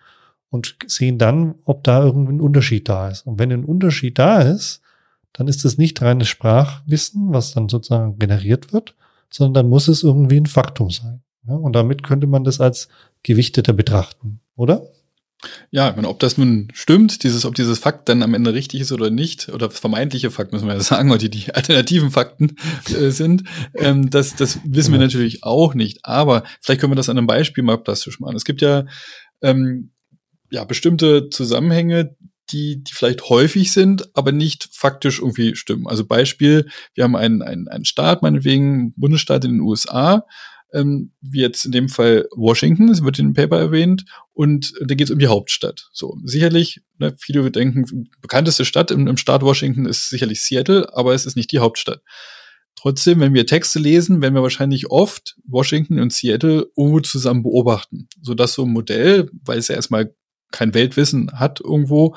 und 0.50 0.78
sehen 0.88 1.18
dann, 1.18 1.56
ob 1.66 1.84
da 1.84 2.04
irgendein 2.04 2.40
Unterschied 2.40 2.88
da 2.88 3.10
ist. 3.10 3.28
Und 3.28 3.40
wenn 3.40 3.52
ein 3.52 3.66
Unterschied 3.66 4.20
da 4.20 4.42
ist, 4.42 4.82
dann 5.34 5.48
ist 5.48 5.66
es 5.66 5.78
nicht 5.78 6.02
reines 6.02 6.30
Sprachwissen, 6.30 7.34
was 7.34 7.54
dann 7.54 7.68
sozusagen 7.68 8.20
generiert 8.20 8.72
wird, 8.72 8.96
sondern 9.30 9.54
dann 9.54 9.70
muss 9.70 9.90
es 9.90 10.04
irgendwie 10.04 10.38
ein 10.38 10.46
Faktum 10.46 10.92
sein. 10.92 11.24
Ja, 11.48 11.56
und 11.56 11.74
damit 11.74 12.04
könnte 12.04 12.28
man 12.28 12.44
das 12.44 12.60
als 12.60 12.88
gewichteter 13.24 13.74
betrachten 13.74 14.42
oder? 14.62 14.88
Ja, 15.72 15.90
ich 15.90 15.96
meine, 15.96 16.08
ob 16.08 16.20
das 16.20 16.38
nun 16.38 16.68
stimmt, 16.72 17.24
dieses, 17.24 17.46
ob 17.46 17.56
dieses 17.56 17.80
Fakt 17.80 18.08
dann 18.10 18.22
am 18.22 18.36
Ende 18.36 18.54
richtig 18.54 18.82
ist 18.82 18.92
oder 18.92 19.10
nicht, 19.10 19.50
oder 19.50 19.72
vermeintliche 19.72 20.30
Fakt, 20.30 20.54
müssen 20.54 20.68
wir 20.68 20.76
ja 20.76 20.82
sagen, 20.82 21.10
oder 21.10 21.18
die, 21.18 21.32
die 21.32 21.52
alternativen 21.52 22.12
Fakten 22.12 22.58
äh, 22.90 23.10
sind, 23.10 23.44
ähm, 23.76 24.12
das, 24.12 24.36
das 24.36 24.60
wissen 24.64 24.92
wir 24.92 25.00
natürlich 25.00 25.44
auch 25.44 25.74
nicht. 25.74 26.02
Aber 26.04 26.44
vielleicht 26.62 26.80
können 26.80 26.92
wir 26.92 26.96
das 26.96 27.10
an 27.10 27.18
einem 27.18 27.26
Beispiel 27.26 27.64
mal 27.64 27.80
plastisch 27.80 28.20
machen. 28.20 28.36
Es 28.36 28.46
gibt 28.46 28.62
ja, 28.62 28.86
ähm, 29.42 29.92
ja 30.52 30.64
bestimmte 30.64 31.30
Zusammenhänge, 31.30 32.16
die, 32.52 32.84
die 32.84 32.94
vielleicht 32.94 33.30
häufig 33.30 33.72
sind, 33.72 34.16
aber 34.16 34.32
nicht 34.32 34.70
faktisch 34.72 35.20
irgendwie 35.20 35.56
stimmen. 35.56 35.88
Also 35.88 36.06
Beispiel, 36.06 36.70
wir 36.94 37.04
haben 37.04 37.16
einen, 37.16 37.42
einen, 37.42 37.68
einen 37.68 37.86
Staat, 37.86 38.22
meinetwegen 38.22 38.94
Bundesstaat 38.96 39.44
in 39.46 39.54
den 39.54 39.62
USA, 39.62 40.26
ähm, 40.74 41.12
wie 41.22 41.42
jetzt 41.42 41.66
in 41.66 41.72
dem 41.72 41.90
Fall 41.90 42.28
Washington, 42.36 42.90
es 42.90 43.04
wird 43.04 43.20
in 43.20 43.30
dem 43.30 43.34
Paper 43.34 43.60
erwähnt, 43.60 44.06
und 44.34 44.74
da 44.82 44.96
geht 44.96 45.08
es 45.08 45.12
um 45.12 45.20
die 45.20 45.28
Hauptstadt. 45.28 45.90
So, 45.92 46.18
sicherlich, 46.24 46.82
ne, 46.98 47.14
viele 47.20 47.50
denken, 47.52 48.10
bekannteste 48.22 48.66
Stadt 48.66 48.92
im, 48.92 49.08
im 49.08 49.18
Staat 49.18 49.42
Washington 49.42 49.86
ist 49.86 50.10
sicherlich 50.10 50.42
Seattle, 50.44 50.96
aber 50.96 51.14
es 51.14 51.26
ist 51.26 51.36
nicht 51.36 51.52
die 51.52 51.60
Hauptstadt. 51.60 52.02
Trotzdem, 52.76 53.20
wenn 53.20 53.34
wir 53.34 53.46
Texte 53.46 53.80
lesen, 53.80 54.22
werden 54.22 54.34
wir 54.34 54.42
wahrscheinlich 54.42 54.90
oft 54.90 55.36
Washington 55.46 56.00
und 56.00 56.14
Seattle 56.14 56.68
irgendwo 56.76 57.00
zusammen 57.02 57.44
beobachten, 57.44 58.08
sodass 58.22 58.54
so 58.54 58.64
ein 58.64 58.72
Modell, 58.72 59.30
weil 59.44 59.60
es 59.60 59.68
ja 59.68 59.76
erstmal 59.76 60.16
kein 60.52 60.74
Weltwissen 60.74 61.32
hat 61.34 61.60
irgendwo, 61.62 62.16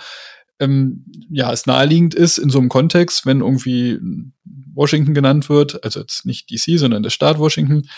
ähm, 0.61 1.05
ja, 1.31 1.53
es 1.53 1.67
naheliegend 1.67 2.15
ist 2.15 2.39
in 2.39 2.51
so 2.51 2.59
einem 2.59 2.69
Kontext, 2.69 3.27
wenn 3.27 3.41
irgendwie 3.41 3.99
Washington 4.73 5.15
genannt 5.15 5.49
wird, 5.49 5.83
also 5.85 6.01
jetzt 6.01 6.27
nicht 6.27 6.51
DC, 6.51 6.79
sondern 6.79 7.03
der 7.03 7.11
Staat 7.11 7.39
Washington, 7.39 7.89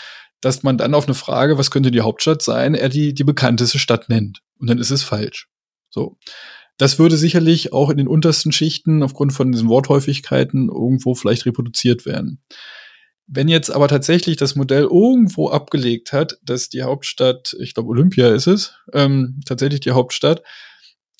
dass 0.41 0.63
man 0.63 0.77
dann 0.77 0.93
auf 0.93 1.05
eine 1.05 1.15
Frage, 1.15 1.57
was 1.57 1.71
könnte 1.71 1.91
die 1.91 2.01
Hauptstadt 2.01 2.41
sein, 2.41 2.75
er 2.75 2.89
die, 2.89 3.13
die 3.13 3.23
bekannteste 3.23 3.79
Stadt 3.79 4.09
nennt. 4.09 4.41
Und 4.59 4.69
dann 4.69 4.77
ist 4.77 4.91
es 4.91 5.03
falsch. 5.03 5.47
So. 5.89 6.17
Das 6.77 6.99
würde 6.99 7.17
sicherlich 7.17 7.73
auch 7.73 7.89
in 7.89 7.97
den 7.97 8.07
untersten 8.07 8.51
Schichten 8.51 9.01
aufgrund 9.01 9.33
von 9.33 9.51
diesen 9.51 9.67
Worthäufigkeiten 9.67 10.69
irgendwo 10.69 11.15
vielleicht 11.15 11.45
reproduziert 11.45 12.05
werden. 12.05 12.39
Wenn 13.25 13.49
jetzt 13.49 13.71
aber 13.71 13.87
tatsächlich 13.87 14.37
das 14.37 14.55
Modell 14.55 14.83
irgendwo 14.83 15.49
abgelegt 15.49 16.13
hat, 16.13 16.39
dass 16.43 16.69
die 16.69 16.83
Hauptstadt, 16.83 17.57
ich 17.59 17.73
glaube 17.73 17.89
Olympia 17.89 18.29
ist 18.33 18.47
es, 18.47 18.75
ähm, 18.93 19.41
tatsächlich 19.45 19.81
die 19.81 19.91
Hauptstadt, 19.91 20.43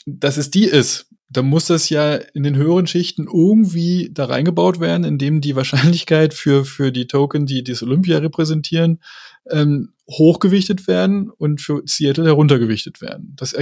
dass 0.05 0.37
es 0.37 0.51
die 0.51 0.65
ist, 0.65 1.09
dann 1.29 1.45
muss 1.45 1.65
das 1.65 1.89
ja 1.89 2.15
in 2.15 2.43
den 2.43 2.55
höheren 2.55 2.87
Schichten 2.87 3.27
irgendwie 3.27 4.09
da 4.13 4.25
reingebaut 4.25 4.79
werden, 4.79 5.03
indem 5.03 5.41
die 5.41 5.55
Wahrscheinlichkeit 5.55 6.33
für, 6.33 6.63
für 6.63 6.91
die 6.91 7.07
Token, 7.07 7.45
die 7.45 7.63
das 7.63 7.83
Olympia 7.83 8.19
repräsentieren, 8.19 9.01
ähm, 9.49 9.93
hochgewichtet 10.09 10.87
werden 10.87 11.29
und 11.29 11.59
für 11.61 11.81
Seattle 11.85 12.25
heruntergewichtet 12.25 13.01
werden. 13.01 13.33
Das 13.35 13.55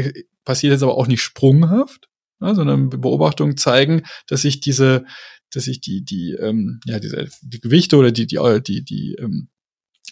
passiert 0.44 0.72
jetzt 0.72 0.84
aber 0.84 0.96
auch 0.96 1.08
nicht 1.08 1.22
sprunghaft, 1.22 2.08
ja, 2.40 2.54
sondern 2.54 2.90
Beobachtungen 2.90 3.58
zeigen, 3.58 4.04
dass 4.28 4.44
sich 4.44 4.60
diese, 4.60 5.06
dass 5.52 5.64
sich 5.64 5.82
die, 5.82 6.04
die, 6.04 6.34
ähm, 6.34 6.80
ja, 6.86 7.00
diese, 7.00 7.30
die 7.42 7.62
Gewichte 7.62 7.98
oder 7.98 8.12
die, 8.12 8.28
die, 8.28 8.38
die, 8.62 8.84
die 8.84 9.16
ähm, 9.16 9.48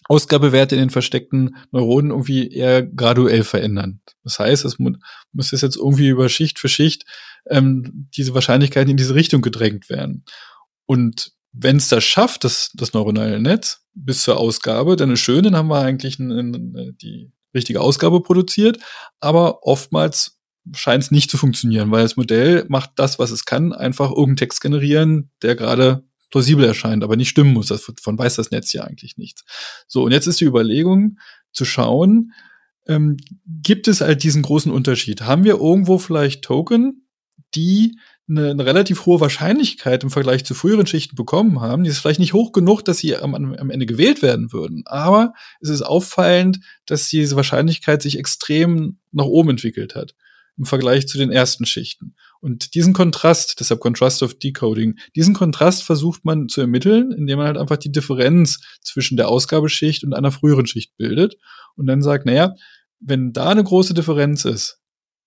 Ausgabewerte 0.10 0.76
in 0.76 0.82
den 0.82 0.90
versteckten 0.90 1.56
Neuronen 1.72 2.12
irgendwie 2.12 2.50
eher 2.50 2.84
graduell 2.84 3.44
verändern. 3.44 4.02
Das 4.24 4.40
heißt, 4.40 4.66
es 4.66 4.78
muss 4.80 5.52
jetzt 5.52 5.76
irgendwie 5.76 6.10
über 6.10 6.30
Schicht 6.30 6.60
für 6.60 6.70
Schicht 6.70 7.06
ähm, 7.50 8.10
diese 8.16 8.34
Wahrscheinlichkeiten 8.34 8.92
in 8.92 8.98
diese 8.98 9.16
Richtung 9.16 9.42
gedrängt 9.42 9.90
werden. 9.90 10.26
Und 10.86 11.32
wenn 11.52 11.78
es 11.78 11.88
das 11.88 12.04
schafft, 12.04 12.44
das, 12.44 12.72
das 12.74 12.94
neuronale 12.94 13.40
Netz 13.40 13.86
bis 13.94 14.24
zur 14.24 14.38
Ausgabe, 14.38 14.96
dann 14.96 15.12
ist 15.12 15.20
schön, 15.20 15.44
dann 15.44 15.56
haben 15.56 15.70
wir 15.70 15.80
eigentlich 15.80 16.20
eine, 16.20 16.40
eine, 16.40 16.94
die 16.94 17.32
richtige 17.54 17.82
Ausgabe 17.82 18.22
produziert, 18.22 18.80
aber 19.20 19.64
oftmals 19.64 20.40
scheint 20.74 21.04
es 21.04 21.12
nicht 21.12 21.30
zu 21.30 21.38
funktionieren, 21.38 21.92
weil 21.92 22.04
das 22.04 22.16
Modell 22.16 22.66
macht 22.70 22.92
das, 22.96 23.20
was 23.20 23.32
es 23.32 23.46
kann, 23.46 23.74
einfach 23.74 24.10
irgendeinen 24.10 24.38
Text 24.38 24.62
generieren, 24.62 25.30
der 25.42 25.56
gerade 25.56 26.04
plausibel 26.34 26.66
erscheint, 26.66 27.04
aber 27.04 27.16
nicht 27.16 27.30
stimmen 27.30 27.54
muss. 27.54 27.68
Davon 27.68 28.18
weiß 28.18 28.38
das 28.38 28.50
Netz 28.50 28.74
ja 28.74 28.84
eigentlich 28.84 29.18
nichts. 29.18 29.44
So, 29.88 30.02
und 30.04 30.12
jetzt 30.12 30.26
ist 30.26 30.42
die 30.42 30.46
Überlegung 30.46 31.20
zu 31.52 31.64
schauen, 31.64 32.34
ähm, 32.88 33.18
gibt 33.46 33.88
es 33.88 34.02
halt 34.02 34.24
diesen 34.24 34.42
großen 34.42 34.72
Unterschied? 34.72 35.22
Haben 35.22 35.44
wir 35.44 35.58
irgendwo 35.58 36.00
vielleicht 36.00 36.44
Token, 36.44 37.06
die 37.54 38.00
eine, 38.28 38.50
eine 38.50 38.66
relativ 38.66 39.06
hohe 39.06 39.22
Wahrscheinlichkeit 39.22 40.04
im 40.04 40.10
Vergleich 40.10 40.44
zu 40.44 40.56
früheren 40.56 40.88
Schichten 40.88 41.16
bekommen 41.16 41.62
haben. 41.62 41.84
Die 41.84 41.92
ist 41.92 42.00
vielleicht 42.00 42.20
nicht 42.20 42.34
hoch 42.34 42.52
genug, 42.52 42.84
dass 42.84 42.98
sie 42.98 43.16
am, 43.16 43.36
am 43.36 43.70
Ende 43.70 43.86
gewählt 43.86 44.24
werden 44.24 44.52
würden. 44.52 44.82
Aber 44.88 45.34
es 45.62 45.70
ist 45.70 45.84
auffallend, 45.84 46.62
dass 46.88 47.10
diese 47.10 47.36
Wahrscheinlichkeit 47.36 48.02
sich 48.02 48.18
extrem 48.18 48.98
nach 49.12 49.26
oben 49.26 49.52
entwickelt 49.52 49.94
hat 49.94 50.16
im 50.58 50.66
Vergleich 50.66 51.08
zu 51.08 51.18
den 51.18 51.32
ersten 51.32 51.66
Schichten. 51.66 52.16
Und 52.40 52.76
diesen 52.76 52.94
Kontrast, 52.94 53.60
deshalb 53.60 53.80
Contrast 53.80 54.22
of 54.22 54.36
Decoding, 54.36 54.98
diesen 55.16 55.34
Kontrast 55.34 55.84
versucht 55.84 56.26
man 56.26 56.50
zu 56.50 56.62
ermitteln, 56.62 57.12
indem 57.12 57.38
man 57.38 57.48
halt 57.48 57.58
einfach 57.58 57.78
die 57.78 57.92
Differenz 57.92 58.60
zwischen 58.82 59.18
der 59.18 59.30
Ausgabeschicht 59.30 60.04
und 60.04 60.14
einer 60.14 60.32
früheren 60.32 60.68
Schicht 60.68 60.96
bildet 60.98 61.38
und 61.76 61.88
dann 61.88 62.02
sagt, 62.02 62.26
naja, 62.26 62.54
wenn 63.00 63.34
da 63.34 63.50
eine 63.50 63.64
große 63.64 63.94
Differenz 63.94 64.46
ist, 64.46 64.80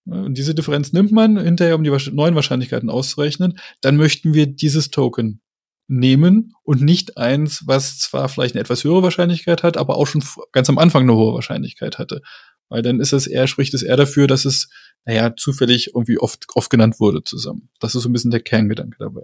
und 0.07 0.39
diese 0.39 0.55
Differenz 0.55 0.93
nimmt 0.93 1.11
man 1.11 1.37
hinterher, 1.37 1.75
um 1.75 1.83
die 1.83 1.91
neuen 2.13 2.37
Wahrscheinlichkeiten 2.37 2.91
auszurechnen, 2.91 3.59
dann 3.81 3.97
möchten 3.97 4.35
wir 4.35 4.47
dieses 4.47 4.91
Token 4.91 5.41
nehmen 5.89 6.55
und 6.63 6.83
nicht 6.83 7.17
eins, 7.17 7.65
was 7.67 7.99
zwar 7.99 8.29
vielleicht 8.29 8.55
eine 8.55 8.61
etwas 8.61 8.85
höhere 8.85 9.03
Wahrscheinlichkeit 9.03 9.63
hat, 9.63 9.77
aber 9.77 9.97
auch 9.97 10.07
schon 10.07 10.25
ganz 10.53 10.69
am 10.69 10.79
Anfang 10.79 11.03
eine 11.03 11.15
hohe 11.15 11.35
Wahrscheinlichkeit 11.35 11.99
hatte. 11.99 12.23
Weil 12.69 12.83
dann 12.83 13.01
ist 13.01 13.13
es 13.13 13.27
eher, 13.27 13.47
spricht 13.47 13.75
es 13.75 13.83
eher 13.83 13.97
dafür, 13.97 14.27
dass 14.27 14.45
es, 14.45 14.69
naja, 15.05 15.35
zufällig 15.37 15.89
irgendwie 15.95 16.19
oft, 16.19 16.47
oft 16.55 16.71
genannt 16.71 16.99
wurde 16.99 17.23
zusammen. 17.23 17.69
Das 17.81 17.95
ist 17.95 18.03
so 18.03 18.09
ein 18.09 18.13
bisschen 18.13 18.31
der 18.31 18.41
Kerngedanke 18.41 18.97
dabei. 18.99 19.23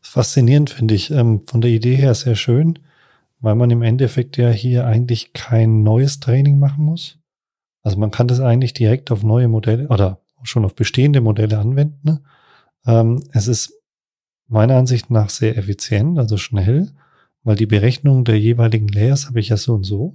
Faszinierend 0.00 0.70
finde 0.70 0.94
ich, 0.94 1.10
ähm, 1.10 1.42
von 1.46 1.60
der 1.60 1.70
Idee 1.70 1.96
her 1.96 2.14
sehr 2.14 2.36
schön, 2.36 2.78
weil 3.40 3.54
man 3.54 3.70
im 3.70 3.82
Endeffekt 3.82 4.36
ja 4.36 4.50
hier 4.50 4.86
eigentlich 4.86 5.32
kein 5.32 5.82
neues 5.82 6.20
Training 6.20 6.58
machen 6.58 6.84
muss, 6.84 7.18
also 7.84 7.98
man 7.98 8.10
kann 8.10 8.26
das 8.26 8.40
eigentlich 8.40 8.72
direkt 8.72 9.10
auf 9.12 9.22
neue 9.22 9.46
Modelle 9.46 9.88
oder 9.88 10.20
schon 10.42 10.64
auf 10.64 10.74
bestehende 10.74 11.20
Modelle 11.20 11.58
anwenden. 11.58 12.00
Ne? 12.02 12.22
Ähm, 12.86 13.22
es 13.32 13.46
ist 13.46 13.74
meiner 14.48 14.76
Ansicht 14.76 15.10
nach 15.10 15.30
sehr 15.30 15.56
effizient, 15.56 16.18
also 16.18 16.38
schnell, 16.38 16.90
weil 17.44 17.56
die 17.56 17.66
Berechnung 17.66 18.24
der 18.24 18.40
jeweiligen 18.40 18.88
Layers 18.88 19.26
habe 19.26 19.38
ich 19.38 19.50
ja 19.50 19.58
so 19.58 19.74
und 19.74 19.84
so. 19.84 20.14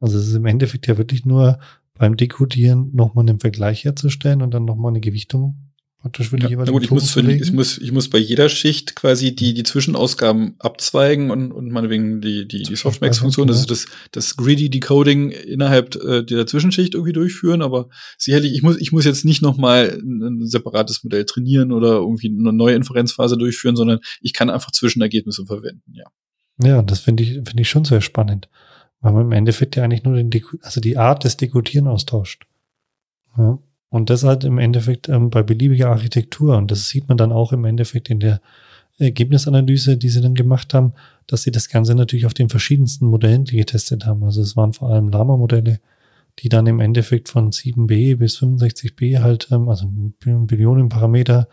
Also 0.00 0.18
es 0.18 0.28
ist 0.28 0.34
im 0.34 0.46
Endeffekt 0.46 0.86
ja 0.86 0.98
wirklich 0.98 1.24
nur 1.24 1.58
beim 1.94 2.16
Dekodieren 2.16 2.90
nochmal 2.94 3.28
einen 3.28 3.40
Vergleich 3.40 3.84
herzustellen 3.84 4.42
und 4.42 4.52
dann 4.52 4.64
nochmal 4.64 4.92
eine 4.92 5.00
Gewichtung 5.00 5.68
Praktisch 6.00 6.28
für 6.28 6.36
die 6.36 6.44
ja, 6.44 6.50
jeweiligen 6.50 6.72
gut, 6.72 6.84
ich 6.84 6.92
muss, 6.92 7.10
für, 7.10 7.28
ich, 7.28 7.52
muss, 7.52 7.76
ich 7.76 7.90
muss 7.90 8.08
bei 8.08 8.18
jeder 8.18 8.48
Schicht 8.48 8.94
quasi 8.94 9.34
die, 9.34 9.52
die 9.52 9.64
Zwischenausgaben 9.64 10.54
abzweigen 10.60 11.32
und, 11.32 11.50
und 11.50 11.72
meinetwegen 11.72 12.20
die, 12.20 12.46
die, 12.46 12.62
die 12.62 12.76
Softmax-Funktion, 12.76 13.48
ist 13.48 13.68
das, 13.68 13.86
das 14.12 14.36
Greedy 14.36 14.70
Decoding 14.70 15.32
innerhalb 15.32 15.96
äh, 15.96 16.22
der 16.22 16.46
Zwischenschicht 16.46 16.94
irgendwie 16.94 17.12
durchführen, 17.12 17.62
aber 17.62 17.88
sicherlich, 18.16 18.54
ich 18.54 18.62
muss, 18.62 18.76
ich 18.78 18.92
muss 18.92 19.06
jetzt 19.06 19.24
nicht 19.24 19.42
nochmal 19.42 20.00
ein 20.00 20.46
separates 20.46 21.02
Modell 21.02 21.24
trainieren 21.24 21.72
oder 21.72 21.94
irgendwie 21.94 22.28
eine 22.28 22.52
neue 22.52 22.76
Inferenzphase 22.76 23.36
durchführen, 23.36 23.74
sondern 23.74 23.98
ich 24.20 24.32
kann 24.32 24.50
einfach 24.50 24.70
Zwischenergebnisse 24.70 25.46
verwenden, 25.46 25.94
ja. 25.94 26.04
Ja, 26.62 26.82
das 26.82 27.00
finde 27.00 27.24
ich, 27.24 27.30
finde 27.32 27.60
ich 27.60 27.68
schon 27.68 27.84
sehr 27.84 28.00
spannend. 28.00 28.48
Weil 29.00 29.12
man 29.12 29.26
im 29.26 29.32
Endeffekt 29.32 29.76
ja 29.76 29.84
eigentlich 29.84 30.04
nur 30.04 30.16
den, 30.16 30.30
also 30.62 30.80
die 30.80 30.96
Art 30.96 31.24
des 31.24 31.36
Dekodieren 31.36 31.86
austauscht. 31.86 32.46
Ja. 33.36 33.58
Und 33.90 34.10
das 34.10 34.24
halt 34.24 34.44
im 34.44 34.58
Endeffekt 34.58 35.08
ähm, 35.08 35.30
bei 35.30 35.42
beliebiger 35.42 35.88
Architektur. 35.88 36.56
Und 36.56 36.70
das 36.70 36.88
sieht 36.88 37.08
man 37.08 37.16
dann 37.16 37.32
auch 37.32 37.52
im 37.52 37.64
Endeffekt 37.64 38.10
in 38.10 38.20
der 38.20 38.40
Ergebnisanalyse, 38.98 39.96
die 39.96 40.08
sie 40.08 40.20
dann 40.20 40.34
gemacht 40.34 40.74
haben, 40.74 40.92
dass 41.26 41.42
sie 41.42 41.52
das 41.52 41.68
Ganze 41.68 41.94
natürlich 41.94 42.26
auf 42.26 42.34
den 42.34 42.48
verschiedensten 42.48 43.06
Modellen 43.06 43.44
getestet 43.44 44.04
haben. 44.04 44.24
Also 44.24 44.42
es 44.42 44.56
waren 44.56 44.72
vor 44.72 44.90
allem 44.90 45.08
Lama-Modelle, 45.08 45.80
die 46.40 46.48
dann 46.48 46.66
im 46.66 46.80
Endeffekt 46.80 47.28
von 47.28 47.50
7b 47.50 48.16
bis 48.16 48.38
65b 48.38 49.20
halt, 49.20 49.48
ähm, 49.50 49.68
also 49.68 49.86
Billionen 50.20 50.88
Parameter 50.88 51.48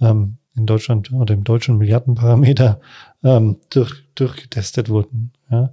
ähm, 0.00 0.36
in 0.56 0.66
Deutschland 0.66 1.12
oder 1.12 1.34
im 1.34 1.44
deutschen 1.44 1.78
Milliardenparameter 1.78 2.80
ähm, 3.22 3.56
durch, 3.70 4.02
durchgetestet 4.14 4.88
wurden. 4.88 5.32
Ja. 5.50 5.72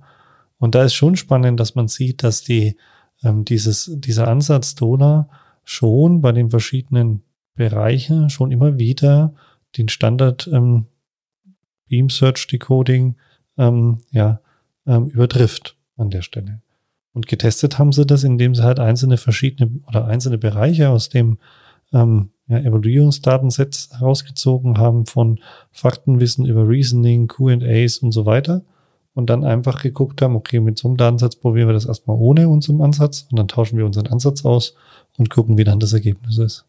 Und 0.60 0.76
da 0.76 0.84
ist 0.84 0.94
schon 0.94 1.16
spannend, 1.16 1.60
dass 1.60 1.76
man 1.76 1.88
sieht, 1.88 2.24
dass 2.24 2.44
die 2.44 2.78
ähm, 3.24 3.46
dieses, 3.46 3.92
dieser 3.94 4.28
Ansatz 4.28 4.76
Donau 4.76 5.30
schon 5.64 6.22
bei 6.22 6.32
den 6.32 6.50
verschiedenen 6.50 7.24
Bereichen 7.56 8.30
schon 8.30 8.52
immer 8.52 8.78
wieder 8.78 9.34
den 9.78 9.90
Standard 9.90 10.48
ähm, 10.52 10.86
Beam 11.88 12.10
Search 12.10 12.48
Decoding 12.48 13.16
ähm, 13.58 14.00
ja, 14.12 14.40
ähm, 14.86 15.08
übertrifft 15.08 15.76
an 15.98 16.10
der 16.10 16.22
Stelle. 16.22 16.62
Und 17.14 17.28
getestet 17.28 17.80
haben 17.80 17.92
sie 17.92 18.06
das, 18.06 18.24
indem 18.24 18.54
sie 18.54 18.64
halt 18.64 18.80
einzelne 18.80 19.18
verschiedene 19.18 19.72
oder 19.88 20.06
einzelne 20.06 20.38
Bereiche 20.38 20.90
aus 20.90 21.10
dem 21.10 21.40
ähm, 21.92 22.30
ja, 22.48 22.60
Evaluierungsdatensets 22.60 23.90
herausgezogen 24.00 24.78
haben 24.78 25.06
von 25.06 25.40
Faktenwissen 25.72 26.46
über 26.46 26.68
Reasoning, 26.68 27.28
QAs 27.28 27.98
und 27.98 28.12
so 28.12 28.26
weiter. 28.26 28.64
Und 29.18 29.32
dann 29.32 29.44
einfach 29.44 29.82
geguckt 29.82 30.22
haben, 30.22 30.36
okay, 30.36 30.60
mit 30.60 30.78
so 30.78 30.88
einem 30.88 30.96
Datensatz 30.96 31.38
probieren 31.38 31.68
wir 31.68 31.74
das 31.74 31.88
erstmal 31.88 32.18
ohne 32.20 32.50
unserem 32.50 32.82
Ansatz 32.82 33.26
und 33.32 33.40
dann 33.40 33.48
tauschen 33.48 33.76
wir 33.76 33.84
unseren 33.84 34.06
Ansatz 34.06 34.46
aus 34.46 34.76
und 35.18 35.32
gucken, 35.32 35.58
wie 35.58 35.64
dann 35.64 35.80
das 35.80 35.92
Ergebnis 35.92 36.38
ist. 36.38 36.66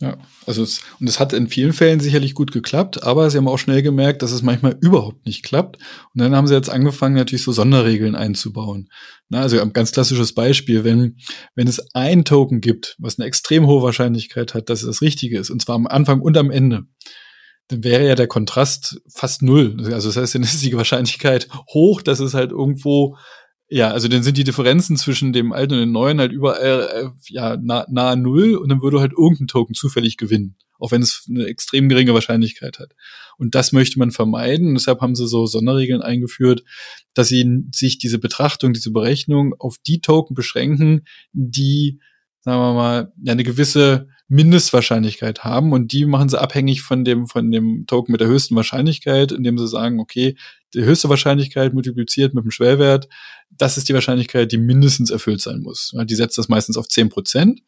Ja, 0.00 0.16
also 0.44 0.64
es, 0.64 0.80
und 0.98 1.08
es 1.08 1.20
hat 1.20 1.32
in 1.32 1.46
vielen 1.46 1.72
Fällen 1.72 2.00
sicherlich 2.00 2.34
gut 2.34 2.50
geklappt, 2.50 3.04
aber 3.04 3.30
sie 3.30 3.38
haben 3.38 3.46
auch 3.46 3.60
schnell 3.60 3.80
gemerkt, 3.80 4.22
dass 4.22 4.32
es 4.32 4.42
manchmal 4.42 4.76
überhaupt 4.80 5.24
nicht 5.24 5.44
klappt. 5.44 5.76
Und 6.12 6.20
dann 6.20 6.34
haben 6.34 6.48
sie 6.48 6.54
jetzt 6.54 6.68
angefangen, 6.68 7.14
natürlich 7.14 7.44
so 7.44 7.52
Sonderregeln 7.52 8.16
einzubauen. 8.16 8.88
Na, 9.28 9.42
also 9.42 9.60
ein 9.60 9.72
ganz 9.72 9.92
klassisches 9.92 10.34
Beispiel, 10.34 10.82
wenn, 10.82 11.16
wenn 11.54 11.68
es 11.68 11.94
ein 11.94 12.24
Token 12.24 12.60
gibt, 12.60 12.96
was 12.98 13.20
eine 13.20 13.28
extrem 13.28 13.68
hohe 13.68 13.84
Wahrscheinlichkeit 13.84 14.54
hat, 14.54 14.68
dass 14.68 14.80
es 14.80 14.86
das 14.86 15.00
Richtige 15.00 15.38
ist, 15.38 15.50
und 15.50 15.62
zwar 15.62 15.76
am 15.76 15.86
Anfang 15.86 16.22
und 16.22 16.36
am 16.36 16.50
Ende, 16.50 16.86
dann 17.70 17.84
wäre 17.84 18.06
ja 18.06 18.14
der 18.14 18.26
Kontrast 18.26 19.00
fast 19.08 19.42
null. 19.42 19.76
Also 19.92 20.08
das 20.08 20.16
heißt, 20.16 20.34
dann 20.34 20.42
ist 20.42 20.64
die 20.64 20.76
Wahrscheinlichkeit 20.76 21.48
hoch, 21.72 22.02
dass 22.02 22.20
es 22.20 22.34
halt 22.34 22.50
irgendwo 22.50 23.16
ja, 23.72 23.92
also 23.92 24.08
dann 24.08 24.24
sind 24.24 24.36
die 24.36 24.44
Differenzen 24.44 24.96
zwischen 24.96 25.32
dem 25.32 25.52
alten 25.52 25.74
und 25.74 25.80
dem 25.80 25.92
neuen 25.92 26.18
halt 26.18 26.32
überall 26.32 26.88
äh, 26.92 27.08
ja 27.28 27.56
nah, 27.56 27.86
nahe 27.88 28.16
null 28.16 28.56
und 28.56 28.68
dann 28.68 28.82
würde 28.82 28.98
halt 28.98 29.12
irgendein 29.12 29.46
Token 29.46 29.74
zufällig 29.74 30.16
gewinnen, 30.16 30.56
auch 30.80 30.90
wenn 30.90 31.02
es 31.02 31.24
eine 31.30 31.46
extrem 31.46 31.88
geringe 31.88 32.12
Wahrscheinlichkeit 32.12 32.80
hat. 32.80 32.96
Und 33.38 33.54
das 33.54 33.70
möchte 33.70 34.00
man 34.00 34.10
vermeiden. 34.10 34.74
Deshalb 34.74 35.00
haben 35.00 35.14
sie 35.14 35.28
so 35.28 35.46
Sonderregeln 35.46 36.02
eingeführt, 36.02 36.64
dass 37.14 37.28
sie 37.28 37.62
sich 37.72 37.98
diese 37.98 38.18
Betrachtung, 38.18 38.72
diese 38.72 38.90
Berechnung 38.90 39.54
auf 39.60 39.76
die 39.86 40.00
Token 40.00 40.34
beschränken, 40.34 41.06
die, 41.32 42.00
sagen 42.40 42.58
wir 42.58 42.74
mal, 42.74 43.12
eine 43.24 43.44
gewisse 43.44 44.08
Mindestwahrscheinlichkeit 44.30 45.42
haben 45.42 45.72
und 45.72 45.92
die 45.92 46.06
machen 46.06 46.28
sie 46.28 46.40
abhängig 46.40 46.82
von 46.82 47.04
dem, 47.04 47.26
von 47.26 47.50
dem 47.50 47.84
Token 47.86 48.12
mit 48.12 48.20
der 48.20 48.28
höchsten 48.28 48.54
Wahrscheinlichkeit, 48.54 49.32
indem 49.32 49.58
sie 49.58 49.66
sagen, 49.66 49.98
okay, 49.98 50.36
die 50.72 50.84
höchste 50.84 51.08
Wahrscheinlichkeit 51.08 51.74
multipliziert 51.74 52.32
mit 52.32 52.44
dem 52.44 52.52
Schwellwert, 52.52 53.08
das 53.50 53.76
ist 53.76 53.88
die 53.88 53.94
Wahrscheinlichkeit, 53.94 54.52
die 54.52 54.58
mindestens 54.58 55.10
erfüllt 55.10 55.40
sein 55.40 55.60
muss. 55.60 55.92
Die 56.04 56.14
setzt 56.14 56.38
das 56.38 56.48
meistens 56.48 56.76
auf 56.76 56.86
zehn 56.86 57.08
Prozent. 57.08 57.60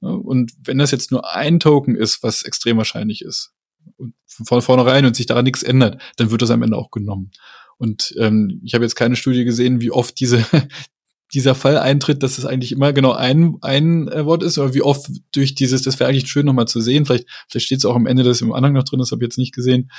Und 0.00 0.52
wenn 0.62 0.76
das 0.76 0.90
jetzt 0.90 1.10
nur 1.10 1.34
ein 1.34 1.58
Token 1.58 1.96
ist, 1.96 2.22
was 2.22 2.42
extrem 2.42 2.76
wahrscheinlich 2.76 3.22
ist, 3.22 3.52
und 3.96 4.14
von 4.26 4.60
vornherein 4.60 5.06
und 5.06 5.16
sich 5.16 5.24
daran 5.24 5.44
nichts 5.44 5.62
ändert, 5.62 6.00
dann 6.16 6.30
wird 6.30 6.42
das 6.42 6.50
am 6.50 6.62
Ende 6.62 6.76
auch 6.76 6.90
genommen. 6.90 7.30
Und 7.78 8.14
ähm, 8.18 8.60
ich 8.62 8.74
habe 8.74 8.84
jetzt 8.84 8.94
keine 8.94 9.16
Studie 9.16 9.44
gesehen, 9.44 9.80
wie 9.80 9.90
oft 9.90 10.20
diese 10.20 10.44
dieser 11.32 11.54
Fall 11.54 11.78
eintritt, 11.78 12.22
dass 12.22 12.38
es 12.38 12.44
eigentlich 12.44 12.72
immer 12.72 12.92
genau 12.92 13.12
ein, 13.12 13.56
ein 13.60 14.08
äh, 14.08 14.24
Wort 14.24 14.42
ist, 14.42 14.58
oder 14.58 14.74
wie 14.74 14.82
oft 14.82 15.10
durch 15.32 15.54
dieses, 15.54 15.82
das 15.82 16.00
wäre 16.00 16.10
eigentlich 16.10 16.28
schön 16.28 16.46
nochmal 16.46 16.68
zu 16.68 16.80
sehen, 16.80 17.06
vielleicht, 17.06 17.26
vielleicht 17.48 17.66
steht 17.66 17.78
es 17.78 17.84
auch 17.84 17.96
am 17.96 18.06
Ende, 18.06 18.22
das 18.22 18.40
im 18.40 18.52
Anhang 18.52 18.72
noch 18.72 18.84
drin, 18.84 18.98
das 18.98 19.12
habe 19.12 19.22
ich 19.22 19.26
jetzt 19.26 19.38
nicht 19.38 19.54
gesehen, 19.54 19.90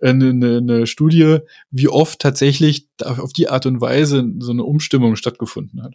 eine, 0.00 0.26
äh, 0.26 0.30
eine, 0.30 0.56
eine 0.58 0.86
Studie, 0.86 1.38
wie 1.70 1.88
oft 1.88 2.20
tatsächlich 2.20 2.88
auf 3.04 3.32
die 3.32 3.48
Art 3.48 3.66
und 3.66 3.80
Weise 3.80 4.24
so 4.38 4.52
eine 4.52 4.64
Umstimmung 4.64 5.16
stattgefunden 5.16 5.82
hat. 5.82 5.94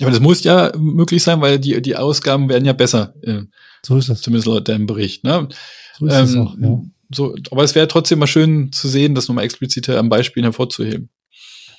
Aber 0.00 0.10
das 0.10 0.20
muss 0.20 0.42
ja 0.42 0.72
möglich 0.76 1.22
sein, 1.22 1.40
weil 1.40 1.58
die, 1.58 1.80
die 1.82 1.96
Ausgaben 1.96 2.48
werden 2.48 2.64
ja 2.64 2.72
besser. 2.72 3.14
Äh, 3.22 3.42
so 3.82 3.98
ist 3.98 4.08
es. 4.08 4.22
Zumindest 4.22 4.48
laut 4.48 4.68
deinem 4.68 4.86
Bericht. 4.86 5.22
Ne? 5.22 5.48
So 5.98 6.06
ist 6.06 6.14
ähm, 6.14 6.24
es 6.24 6.36
auch, 6.36 6.56
ja. 6.58 6.82
So, 7.14 7.36
aber 7.50 7.62
es 7.62 7.74
wäre 7.74 7.88
trotzdem 7.88 8.20
mal 8.20 8.26
schön 8.26 8.72
zu 8.72 8.88
sehen, 8.88 9.14
das 9.14 9.28
nochmal 9.28 9.44
expliziter 9.44 9.98
am 9.98 10.08
Beispiel 10.08 10.42
hervorzuheben. 10.42 11.10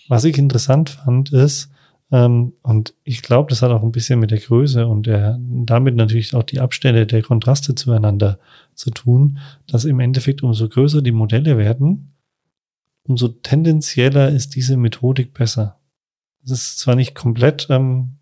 Was 0.08 0.26
ich 0.26 0.38
interessant 0.38 0.92
fand, 0.92 1.34
ist, 1.34 1.70
ähm, 2.14 2.54
und 2.62 2.94
ich 3.04 3.24
glaube, 3.24 3.50
das 3.50 3.64
hat 3.64 3.72
auch 3.72 3.82
ein 3.82 3.92
bisschen 3.92 4.20
mit 4.20 4.30
der 4.30 4.38
Größe 4.38 4.86
und 4.86 5.08
der, 5.08 5.40
damit 5.42 5.96
natürlich 5.96 6.36
auch 6.36 6.44
die 6.44 6.60
Abstände 6.60 7.08
der 7.08 7.24
Kontraste 7.24 7.74
zueinander 7.74 8.38
zu 8.76 8.92
tun, 8.92 9.40
dass 9.66 9.84
im 9.84 10.00
Endeffekt 10.00 10.44
umso 10.44 10.70
größer 10.70 11.02
die 11.02 11.12
Modelle 11.12 11.58
werden, 11.58 12.14
umso 13.08 13.30
tendenzieller 13.30 14.30
ist 14.30 14.54
diese 14.54 14.78
Methodik 14.78 15.34
besser. 15.34 15.80
Das 16.44 16.52
ist 16.52 16.78
zwar 16.78 16.94
nicht 16.94 17.16
komplett 17.16 17.66
ähm, 17.72 18.18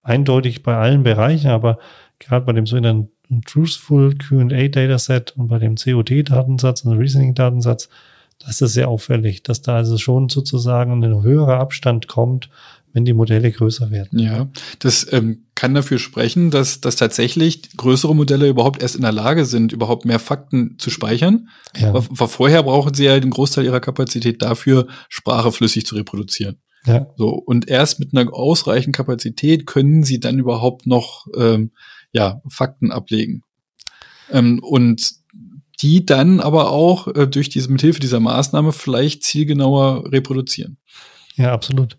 eindeutig 0.00 0.62
bei 0.62 0.74
allen 0.74 1.02
Bereichen, 1.02 1.50
aber 1.50 1.78
gerade 2.18 2.46
bei 2.46 2.52
dem 2.54 2.64
sogenannten 2.64 3.42
Truthful 3.44 4.16
Q&A 4.16 4.68
Dataset 4.68 5.36
und 5.36 5.48
bei 5.48 5.58
dem 5.58 5.74
COD-Datensatz 5.74 6.80
und 6.86 6.96
Reasoning-Datensatz, 6.96 7.90
da 8.38 8.48
ist 8.48 8.62
das 8.62 8.72
sehr 8.72 8.88
auffällig, 8.88 9.42
dass 9.42 9.60
da 9.60 9.76
also 9.76 9.98
schon 9.98 10.30
sozusagen 10.30 11.04
ein 11.04 11.22
höherer 11.22 11.60
Abstand 11.60 12.08
kommt 12.08 12.48
wenn 12.92 13.04
die 13.04 13.12
Modelle 13.12 13.50
größer 13.50 13.90
werden. 13.90 14.18
Ja, 14.18 14.48
das 14.78 15.10
ähm, 15.12 15.46
kann 15.54 15.74
dafür 15.74 15.98
sprechen, 15.98 16.50
dass, 16.50 16.80
dass 16.80 16.96
tatsächlich 16.96 17.76
größere 17.76 18.14
Modelle 18.14 18.48
überhaupt 18.48 18.82
erst 18.82 18.96
in 18.96 19.02
der 19.02 19.12
Lage 19.12 19.44
sind, 19.44 19.72
überhaupt 19.72 20.04
mehr 20.04 20.18
Fakten 20.18 20.76
zu 20.78 20.90
speichern. 20.90 21.48
Ja. 21.76 21.88
Aber 21.88 22.02
vorher 22.28 22.62
brauchen 22.62 22.94
sie 22.94 23.04
ja 23.04 23.18
den 23.18 23.30
Großteil 23.30 23.64
ihrer 23.64 23.80
Kapazität 23.80 24.42
dafür, 24.42 24.86
Sprache 25.08 25.52
flüssig 25.52 25.86
zu 25.86 25.94
reproduzieren. 25.94 26.60
Ja. 26.86 27.06
So, 27.16 27.28
und 27.30 27.68
erst 27.68 28.00
mit 28.00 28.14
einer 28.14 28.32
ausreichenden 28.32 28.92
Kapazität 28.92 29.66
können 29.66 30.02
sie 30.02 30.20
dann 30.20 30.38
überhaupt 30.38 30.86
noch 30.86 31.26
ähm, 31.36 31.72
ja, 32.12 32.42
Fakten 32.48 32.90
ablegen. 32.90 33.42
Ähm, 34.30 34.60
und 34.62 35.12
die 35.80 36.04
dann 36.06 36.40
aber 36.40 36.70
auch 36.70 37.08
äh, 37.08 37.26
durch 37.26 37.48
diese, 37.48 37.70
mithilfe 37.70 38.00
dieser 38.00 38.20
Maßnahme 38.20 38.72
vielleicht 38.72 39.24
zielgenauer 39.24 40.12
reproduzieren. 40.12 40.78
Ja, 41.34 41.52
absolut. 41.52 41.98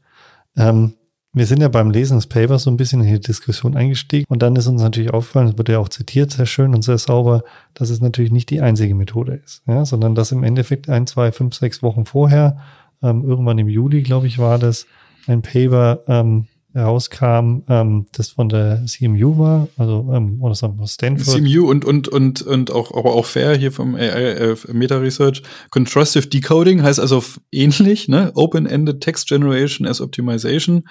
Ähm, 0.57 0.93
wir 1.35 1.47
sind 1.47 1.61
ja 1.61 1.67
beim 1.67 1.89
Lesen 1.89 2.17
des 2.17 2.27
Papers 2.27 2.63
so 2.63 2.69
ein 2.69 2.77
bisschen 2.77 3.01
in 3.01 3.11
die 3.11 3.19
Diskussion 3.19 3.75
eingestiegen 3.75 4.25
und 4.29 4.43
dann 4.43 4.55
ist 4.55 4.67
uns 4.67 4.83
natürlich 4.83 5.11
aufgefallen, 5.11 5.47
es 5.47 5.57
wurde 5.57 5.71
ja 5.71 5.79
auch 5.79 5.89
zitiert, 5.89 6.31
sehr 6.31 6.45
schön 6.45 6.75
und 6.75 6.83
sehr 6.83 6.99
sauber, 6.99 7.43
dass 7.73 7.89
es 7.89 8.01
natürlich 8.01 8.31
nicht 8.31 8.51
die 8.51 8.61
einzige 8.61 8.93
Methode 8.93 9.41
ist, 9.43 9.63
ja, 9.65 9.83
sondern 9.83 10.13
dass 10.13 10.31
im 10.31 10.43
Endeffekt 10.43 10.89
ein, 10.89 11.07
zwei, 11.07 11.31
fünf, 11.31 11.55
sechs 11.55 11.81
Wochen 11.81 12.05
vorher, 12.05 12.57
ähm, 13.01 13.23
irgendwann 13.23 13.57
im 13.57 13.67
Juli, 13.67 14.03
glaube 14.03 14.27
ich, 14.27 14.37
war 14.37 14.59
das, 14.59 14.85
ein 15.25 15.41
Paper 15.41 16.01
ähm, 16.07 16.47
herauskam, 16.73 17.61
ähm, 17.69 18.07
das 18.11 18.29
von 18.29 18.49
der 18.49 18.83
CMU 18.85 19.37
war, 19.37 19.67
also 19.77 20.11
ähm, 20.13 20.41
oder 20.41 20.55
sagen 20.55 20.85
Stanford. 20.85 21.37
CMU 21.37 21.69
und 21.69 21.85
und 21.85 22.07
und 22.07 22.41
und 22.41 22.71
auch 22.71 22.91
aber 22.95 23.13
auch 23.13 23.25
Fair 23.25 23.55
hier 23.55 23.71
vom 23.71 23.95
AI 23.95 24.33
äh, 24.33 24.55
Meta 24.71 24.97
Research. 24.97 25.43
Contrastive 25.69 26.27
Decoding 26.27 26.81
heißt 26.81 26.99
also 26.99 27.23
ähnlich, 27.51 28.07
ne? 28.07 28.31
Open-ended 28.35 29.01
Text 29.01 29.27
Generation 29.27 29.87
as 29.87 30.01
Optimization. 30.01 30.83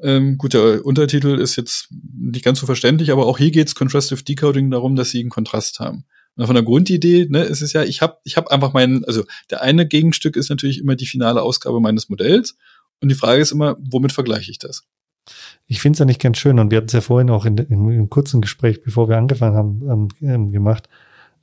Ähm, 0.00 0.36
gut, 0.38 0.54
der 0.54 0.84
Untertitel 0.84 1.38
ist 1.38 1.56
jetzt 1.56 1.88
nicht 1.90 2.44
ganz 2.44 2.58
so 2.58 2.66
verständlich, 2.66 3.12
aber 3.12 3.26
auch 3.26 3.38
hier 3.38 3.52
geht's 3.52 3.76
Contrastive 3.76 4.24
Decoding 4.24 4.70
darum, 4.70 4.96
dass 4.96 5.10
sie 5.10 5.20
einen 5.20 5.30
Kontrast 5.30 5.78
haben. 5.78 6.04
Und 6.34 6.46
von 6.46 6.54
der 6.54 6.64
Grundidee, 6.64 7.26
ne, 7.28 7.42
ist 7.42 7.60
es 7.60 7.72
ja, 7.72 7.84
ich 7.84 8.00
habe 8.00 8.16
ich 8.24 8.36
hab 8.36 8.48
einfach 8.48 8.72
meinen, 8.72 9.04
also 9.04 9.24
der 9.50 9.62
eine 9.62 9.86
Gegenstück 9.86 10.36
ist 10.36 10.48
natürlich 10.48 10.80
immer 10.80 10.96
die 10.96 11.06
finale 11.06 11.42
Ausgabe 11.42 11.80
meines 11.80 12.08
Modells. 12.08 12.56
Und 13.00 13.10
die 13.10 13.14
Frage 13.16 13.42
ist 13.42 13.52
immer, 13.52 13.76
womit 13.78 14.12
vergleiche 14.12 14.50
ich 14.50 14.58
das? 14.58 14.84
Ich 15.66 15.80
finde 15.80 15.94
es 15.96 15.98
ja 16.00 16.04
nicht 16.04 16.20
ganz 16.20 16.38
schön 16.38 16.58
und 16.58 16.70
wir 16.70 16.78
hatten 16.78 16.88
es 16.88 16.92
ja 16.92 17.00
vorhin 17.00 17.30
auch 17.30 17.44
in, 17.44 17.56
in, 17.58 17.90
im 17.90 18.10
kurzen 18.10 18.40
Gespräch, 18.40 18.82
bevor 18.82 19.08
wir 19.08 19.16
angefangen 19.16 19.56
haben, 19.56 19.82
ähm, 19.88 20.08
ähm, 20.28 20.52
gemacht. 20.52 20.88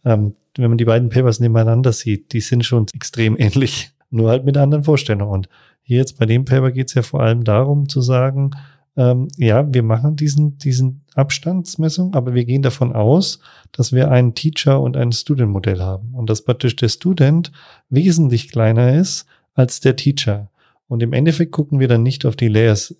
Ähm, 0.05 0.33
wenn 0.55 0.69
man 0.69 0.77
die 0.77 0.85
beiden 0.85 1.09
Papers 1.09 1.39
nebeneinander 1.39 1.93
sieht, 1.93 2.33
die 2.33 2.41
sind 2.41 2.65
schon 2.65 2.85
extrem 2.93 3.35
ähnlich, 3.39 3.91
nur 4.09 4.29
halt 4.29 4.45
mit 4.45 4.57
anderen 4.57 4.83
Vorstellungen. 4.83 5.31
Und 5.31 5.49
hier 5.81 5.97
jetzt 5.97 6.17
bei 6.17 6.25
dem 6.25 6.45
Paper 6.45 6.71
geht 6.71 6.89
es 6.89 6.93
ja 6.93 7.01
vor 7.01 7.21
allem 7.21 7.43
darum 7.43 7.89
zu 7.89 8.01
sagen, 8.01 8.51
ähm, 8.97 9.29
ja, 9.37 9.71
wir 9.73 9.83
machen 9.83 10.15
diesen, 10.15 10.57
diesen 10.57 11.01
Abstandsmessung, 11.15 12.13
aber 12.15 12.33
wir 12.33 12.45
gehen 12.45 12.61
davon 12.61 12.93
aus, 12.93 13.39
dass 13.71 13.93
wir 13.93 14.11
einen 14.11 14.35
Teacher- 14.35 14.81
und 14.81 14.97
ein 14.97 15.11
Student-Modell 15.11 15.79
haben 15.81 16.13
und 16.13 16.29
dass 16.29 16.43
praktisch 16.43 16.75
der 16.75 16.89
Student 16.89 17.51
wesentlich 17.89 18.51
kleiner 18.51 18.93
ist 18.93 19.25
als 19.53 19.79
der 19.79 19.95
Teacher. 19.95 20.48
Und 20.89 21.03
im 21.03 21.13
Endeffekt 21.13 21.51
gucken 21.51 21.79
wir 21.79 21.87
dann 21.87 22.01
nicht 22.01 22.25
auf 22.25 22.35
die 22.35 22.47
Layers, 22.47 22.95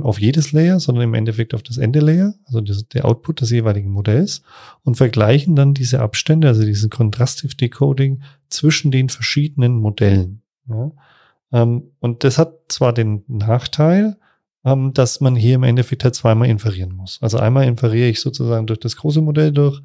auf 0.00 0.20
jedes 0.20 0.52
Layer, 0.52 0.78
sondern 0.78 1.04
im 1.04 1.14
Endeffekt 1.14 1.54
auf 1.54 1.62
das 1.62 1.78
Ende-Layer, 1.78 2.34
also 2.44 2.60
das, 2.60 2.86
der 2.88 3.06
Output 3.06 3.40
des 3.40 3.50
jeweiligen 3.50 3.90
Modells 3.90 4.42
und 4.84 4.98
vergleichen 4.98 5.56
dann 5.56 5.72
diese 5.72 6.00
Abstände, 6.00 6.48
also 6.48 6.62
diesen 6.64 6.90
Contrastive 6.90 7.56
Decoding 7.56 8.20
zwischen 8.50 8.90
den 8.90 9.08
verschiedenen 9.08 9.76
Modellen. 9.76 10.42
Ja. 10.68 10.92
Ähm, 11.50 11.92
und 11.98 12.24
das 12.24 12.36
hat 12.36 12.52
zwar 12.68 12.92
den 12.92 13.24
Nachteil, 13.26 14.18
ähm, 14.62 14.92
dass 14.92 15.22
man 15.22 15.34
hier 15.34 15.54
im 15.54 15.62
Endeffekt 15.62 16.04
halt 16.04 16.14
zweimal 16.14 16.50
inferieren 16.50 16.92
muss. 16.94 17.18
Also 17.22 17.38
einmal 17.38 17.66
inferiere 17.66 18.08
ich 18.08 18.20
sozusagen 18.20 18.66
durch 18.66 18.80
das 18.80 18.96
große 18.96 19.22
Modell 19.22 19.50
durch 19.50 19.80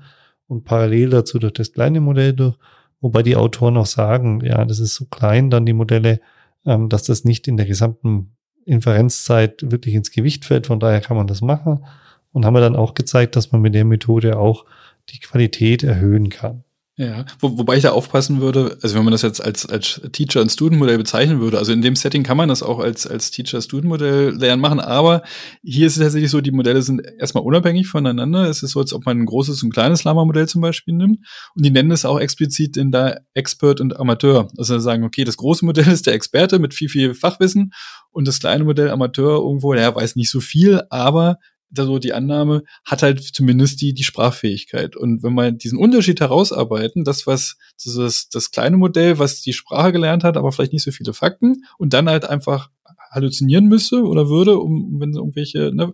und 0.48 0.66
parallel 0.66 1.10
dazu 1.10 1.40
durch 1.40 1.54
das 1.54 1.72
kleine 1.72 2.02
Modell 2.02 2.34
durch, 2.34 2.58
wobei 3.00 3.24
die 3.24 3.38
Autoren 3.38 3.78
auch 3.78 3.86
sagen, 3.86 4.42
ja, 4.44 4.66
das 4.66 4.80
ist 4.80 4.96
so 4.96 5.06
klein, 5.06 5.50
dann 5.50 5.66
die 5.66 5.72
Modelle, 5.72 6.20
dass 6.66 7.04
das 7.04 7.24
nicht 7.24 7.48
in 7.48 7.58
der 7.58 7.66
gesamten 7.66 8.36
Inferenzzeit 8.66 9.72
wirklich 9.72 9.96
ins 9.96 10.12
Gewicht 10.12 10.44
fällt. 10.44 10.68
Von 10.68 10.80
daher 10.80 11.00
kann 11.00 11.16
man 11.16 11.28
das 11.28 11.42
machen. 11.42 11.86
Und 12.32 12.46
haben 12.46 12.54
wir 12.54 12.62
dann 12.62 12.76
auch 12.76 12.96
gezeigt, 12.96 13.38
dass 13.38 13.54
man 13.54 13.62
mit 13.62 13.74
der 13.76 13.86
Methode 13.86 14.38
auch 14.38 14.66
die 15.10 15.20
Qualität 15.20 15.84
erhöhen 15.84 16.30
kann. 16.30 16.65
Ja, 16.98 17.26
Wo, 17.40 17.58
wobei 17.58 17.76
ich 17.76 17.84
da 17.84 17.92
aufpassen 17.92 18.40
würde, 18.40 18.78
also 18.82 18.96
wenn 18.96 19.04
man 19.04 19.12
das 19.12 19.22
jetzt 19.22 19.44
als, 19.44 19.66
als 19.66 20.00
Teacher- 20.14 20.40
und 20.40 20.50
Student-Modell 20.50 20.98
bezeichnen 20.98 21.42
würde, 21.42 21.58
also 21.58 21.74
in 21.74 21.82
dem 21.82 21.98
Setting 21.98 22.24
kann 22.24 22.38
man 22.38 22.48
das 22.48 22.64
auch 22.64 22.80
als, 22.80 23.06
als 23.06 23.32
Teacher-Student-Modell 23.32 24.30
lernen 24.30 24.62
machen, 24.62 24.80
aber 24.80 25.22
hier 25.62 25.88
ist 25.88 25.98
es 25.98 26.04
tatsächlich 26.04 26.32
so, 26.32 26.40
die 26.40 26.52
Modelle 26.52 26.82
sind 26.82 27.02
erstmal 27.20 27.44
unabhängig 27.44 27.88
voneinander. 27.88 28.50
Es 28.50 28.64
ist 28.64 28.72
so, 28.72 28.80
als 28.80 28.94
ob 28.94 29.06
man 29.06 29.20
ein 29.20 29.26
großes 29.26 29.62
und 29.64 29.74
kleines 29.74 30.06
Lama-Modell 30.06 30.48
zum 30.48 30.62
Beispiel 30.62 30.94
nimmt 30.94 31.20
und 31.54 31.66
die 31.66 31.72
nennen 31.72 31.92
es 31.92 32.06
auch 32.06 32.18
explizit 32.18 32.78
in 32.78 32.92
da 32.92 33.18
Expert 33.34 33.82
und 33.82 34.00
Amateur. 34.00 34.48
Also 34.58 34.80
sagen, 34.80 35.04
okay, 35.04 35.26
das 35.26 35.36
große 35.36 35.66
Modell 35.66 35.88
ist 35.92 36.08
der 36.08 36.14
Experte 36.14 36.60
mit 36.60 36.74
viel, 36.74 36.88
viel 36.88 37.14
Fachwissen 37.14 37.74
und 38.12 38.26
das 38.26 38.40
kleine 38.40 38.64
Modell 38.64 38.90
Amateur 38.90 39.42
irgendwo, 39.42 39.74
der 39.74 39.94
weiß 39.94 40.16
nicht 40.16 40.32
so 40.32 40.40
viel, 40.40 40.82
aber 40.90 41.40
so 41.72 42.00
die 42.00 42.14
Annahme, 42.14 42.64
hat 42.86 43.04
halt 43.04 43.22
zumindest 43.22 43.82
die, 43.82 43.94
die 43.94 44.04
Sprachfähigkeit. 44.04 44.96
Und 44.96 45.24
wenn 45.24 45.34
wir 45.34 45.52
diesen 45.52 45.78
Unterschied 45.78 46.20
herausarbeiten, 46.20 47.04
das, 47.04 47.28
was, 47.28 47.58
das, 47.84 47.96
ist 47.96 48.36
das 48.36 48.52
kleine 48.52 48.78
Modell, 48.78 49.20
was 49.20 49.42
die 49.42 49.54
Sprache 49.54 49.92
gelernt 49.92 50.24
hat, 50.24 50.38
aber 50.38 50.52
vielleicht 50.52 50.74
nicht 50.74 50.84
so 50.84 50.92
viele 50.92 51.14
Fakten 51.14 51.64
und 51.78 51.94
dann 51.94 52.10
halt 52.10 52.26
einfach 52.26 52.70
halluzinieren 53.16 53.66
müsste 53.66 54.04
oder 54.04 54.30
würde, 54.30 54.60
um 54.60 55.00
wenn 55.00 55.14
sie 55.14 55.20
irgendwelche 55.20 55.72
ne, 55.74 55.94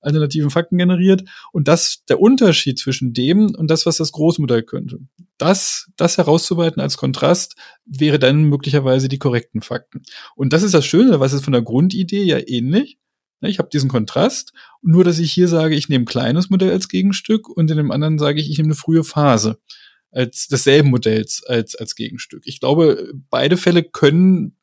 alternativen 0.00 0.50
Fakten 0.50 0.78
generiert. 0.78 1.24
Und 1.52 1.68
das, 1.68 2.04
der 2.08 2.20
Unterschied 2.20 2.78
zwischen 2.78 3.12
dem 3.12 3.54
und 3.54 3.70
das, 3.70 3.86
was 3.86 3.96
das 3.96 4.12
Großmodell 4.12 4.62
könnte. 4.62 5.00
Das, 5.36 5.90
das 5.96 6.16
herauszuarbeiten 6.16 6.80
als 6.80 6.96
Kontrast 6.96 7.56
wäre 7.84 8.18
dann 8.18 8.44
möglicherweise 8.44 9.08
die 9.08 9.18
korrekten 9.18 9.62
Fakten. 9.62 10.02
Und 10.36 10.52
das 10.52 10.62
ist 10.62 10.74
das 10.74 10.86
Schöne, 10.86 11.20
was 11.20 11.32
ist 11.32 11.44
von 11.44 11.52
der 11.52 11.62
Grundidee 11.62 12.22
ja 12.22 12.38
ähnlich. 12.38 12.98
Ne, 13.40 13.48
ich 13.48 13.58
habe 13.58 13.70
diesen 13.72 13.88
Kontrast, 13.88 14.52
nur 14.82 15.04
dass 15.04 15.18
ich 15.18 15.32
hier 15.32 15.48
sage, 15.48 15.74
ich 15.74 15.88
nehme 15.88 16.04
ein 16.04 16.06
kleines 16.06 16.50
Modell 16.50 16.70
als 16.70 16.88
Gegenstück 16.88 17.48
und 17.48 17.70
in 17.70 17.76
dem 17.76 17.90
anderen 17.90 18.18
sage 18.18 18.40
ich, 18.40 18.50
ich 18.50 18.58
nehme 18.58 18.68
eine 18.68 18.74
frühe 18.74 19.04
Phase 19.04 19.58
als 20.12 20.48
desselben 20.48 20.90
Modells 20.90 21.44
als, 21.46 21.74
als 21.74 21.94
Gegenstück. 21.94 22.42
Ich 22.44 22.60
glaube, 22.60 23.12
beide 23.30 23.56
Fälle 23.56 23.82
können 23.82 24.56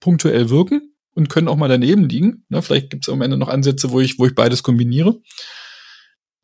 punktuell 0.00 0.48
wirken 0.48 0.94
und 1.12 1.28
können 1.28 1.48
auch 1.48 1.56
mal 1.56 1.68
daneben 1.68 2.08
liegen. 2.08 2.44
Ne, 2.48 2.62
vielleicht 2.62 2.90
gibt 2.90 3.06
es 3.06 3.12
am 3.12 3.22
Ende 3.22 3.36
noch 3.36 3.48
Ansätze, 3.48 3.90
wo 3.90 4.00
ich, 4.00 4.18
wo 4.18 4.26
ich 4.26 4.34
beides 4.34 4.62
kombiniere. 4.62 5.20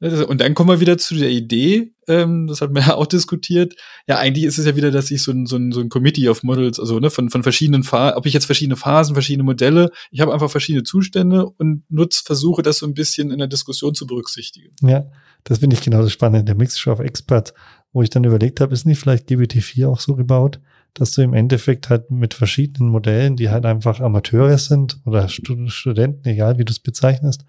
Und 0.00 0.40
dann 0.40 0.54
kommen 0.54 0.70
wir 0.70 0.80
wieder 0.80 0.98
zu 0.98 1.14
der 1.14 1.30
Idee, 1.30 1.91
ähm, 2.08 2.46
das 2.46 2.60
hat 2.60 2.72
man 2.72 2.82
ja 2.86 2.94
auch 2.94 3.06
diskutiert. 3.06 3.74
Ja, 4.06 4.18
eigentlich 4.18 4.44
ist 4.44 4.58
es 4.58 4.66
ja 4.66 4.76
wieder, 4.76 4.90
dass 4.90 5.10
ich 5.10 5.22
so 5.22 5.32
ein, 5.32 5.46
so 5.46 5.56
ein, 5.56 5.72
so 5.72 5.80
ein 5.80 5.88
Committee 5.88 6.28
of 6.28 6.42
Models, 6.42 6.78
also 6.78 6.98
ne, 6.98 7.10
von, 7.10 7.30
von 7.30 7.42
verschiedenen 7.42 7.84
Phasen, 7.84 8.16
ob 8.16 8.26
ich 8.26 8.34
jetzt 8.34 8.46
verschiedene 8.46 8.76
Phasen, 8.76 9.14
verschiedene 9.14 9.44
Modelle, 9.44 9.90
ich 10.10 10.20
habe 10.20 10.32
einfach 10.32 10.50
verschiedene 10.50 10.84
Zustände 10.84 11.46
und 11.46 11.84
nutze, 11.88 12.22
versuche 12.24 12.62
das 12.62 12.78
so 12.78 12.86
ein 12.86 12.94
bisschen 12.94 13.30
in 13.30 13.38
der 13.38 13.48
Diskussion 13.48 13.94
zu 13.94 14.06
berücksichtigen. 14.06 14.74
Ja, 14.82 15.04
das 15.44 15.58
finde 15.58 15.76
ich 15.76 15.82
genau 15.82 16.02
das 16.02 16.12
Spannende, 16.12 16.44
der 16.44 16.54
Mixture 16.54 16.94
of 16.94 17.00
Experts, 17.00 17.52
wo 17.92 18.02
ich 18.02 18.10
dann 18.10 18.24
überlegt 18.24 18.60
habe, 18.60 18.72
ist 18.72 18.86
nicht 18.86 18.98
vielleicht 18.98 19.28
GBT4 19.28 19.88
auch 19.88 20.00
so 20.00 20.14
gebaut, 20.14 20.60
dass 20.94 21.12
du 21.12 21.22
im 21.22 21.34
Endeffekt 21.34 21.88
halt 21.88 22.10
mit 22.10 22.34
verschiedenen 22.34 22.90
Modellen, 22.90 23.36
die 23.36 23.50
halt 23.50 23.64
einfach 23.64 24.00
Amateure 24.00 24.58
sind 24.58 24.98
oder 25.04 25.28
Studenten, 25.28 26.28
egal 26.28 26.58
wie 26.58 26.64
du 26.64 26.72
es 26.72 26.80
bezeichnest, 26.80 27.44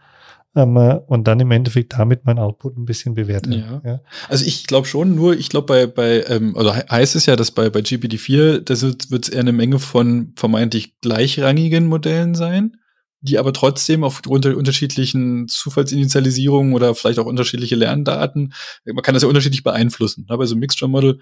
ähm, 0.56 0.78
äh, 0.78 1.00
und 1.08 1.28
dann 1.28 1.40
im 1.40 1.52
Endeffekt 1.52 1.94
damit 1.94 2.26
mein 2.26 2.40
Output 2.40 2.78
ein 2.78 2.86
bisschen 2.86 3.16
bewerte. 3.16 3.50
Ja. 3.50 3.82
ja. 3.84 4.00
Also 4.30 4.46
ich 4.46 4.68
glaube 4.68 4.88
schon, 4.88 5.16
nur 5.16 5.36
ich 5.36 5.50
glaube 5.50 5.66
bei, 5.68 5.88
bei 5.88 6.24
ähm, 6.28 6.56
oder 6.56 6.76
heißt 6.76 7.16
es 7.16 7.26
ja, 7.26 7.36
dass 7.36 7.52
bei, 7.52 7.70
bei 7.70 7.80
GPT-4, 7.80 8.60
das 8.60 8.84
wird 8.84 9.28
es 9.28 9.30
eher 9.30 9.42
eine 9.42 9.52
Menge 9.52 9.80
von 9.80 10.34
vermeintlich 10.36 11.00
gleichrangigen 11.02 11.88
Modellen 11.88 12.36
sein 12.36 12.78
die 13.24 13.40
aber 13.40 13.54
trotzdem 13.54 14.04
aufgrund 14.04 14.44
der 14.44 14.58
unterschiedlichen 14.58 15.48
Zufallsinitialisierungen 15.48 16.74
oder 16.74 16.94
vielleicht 16.94 17.20
auch 17.20 17.26
unterschiedliche 17.26 17.76
Lerndaten, 17.76 18.54
man 18.86 19.02
kann 19.02 19.14
das 19.14 19.24
ja 19.24 19.30
unterschiedlich 19.30 19.64
beeinflussen. 19.64 20.26
Bei 20.28 20.46
so 20.46 20.54
einem 20.54 20.60
Mixture 20.60 20.92
Model 20.92 21.20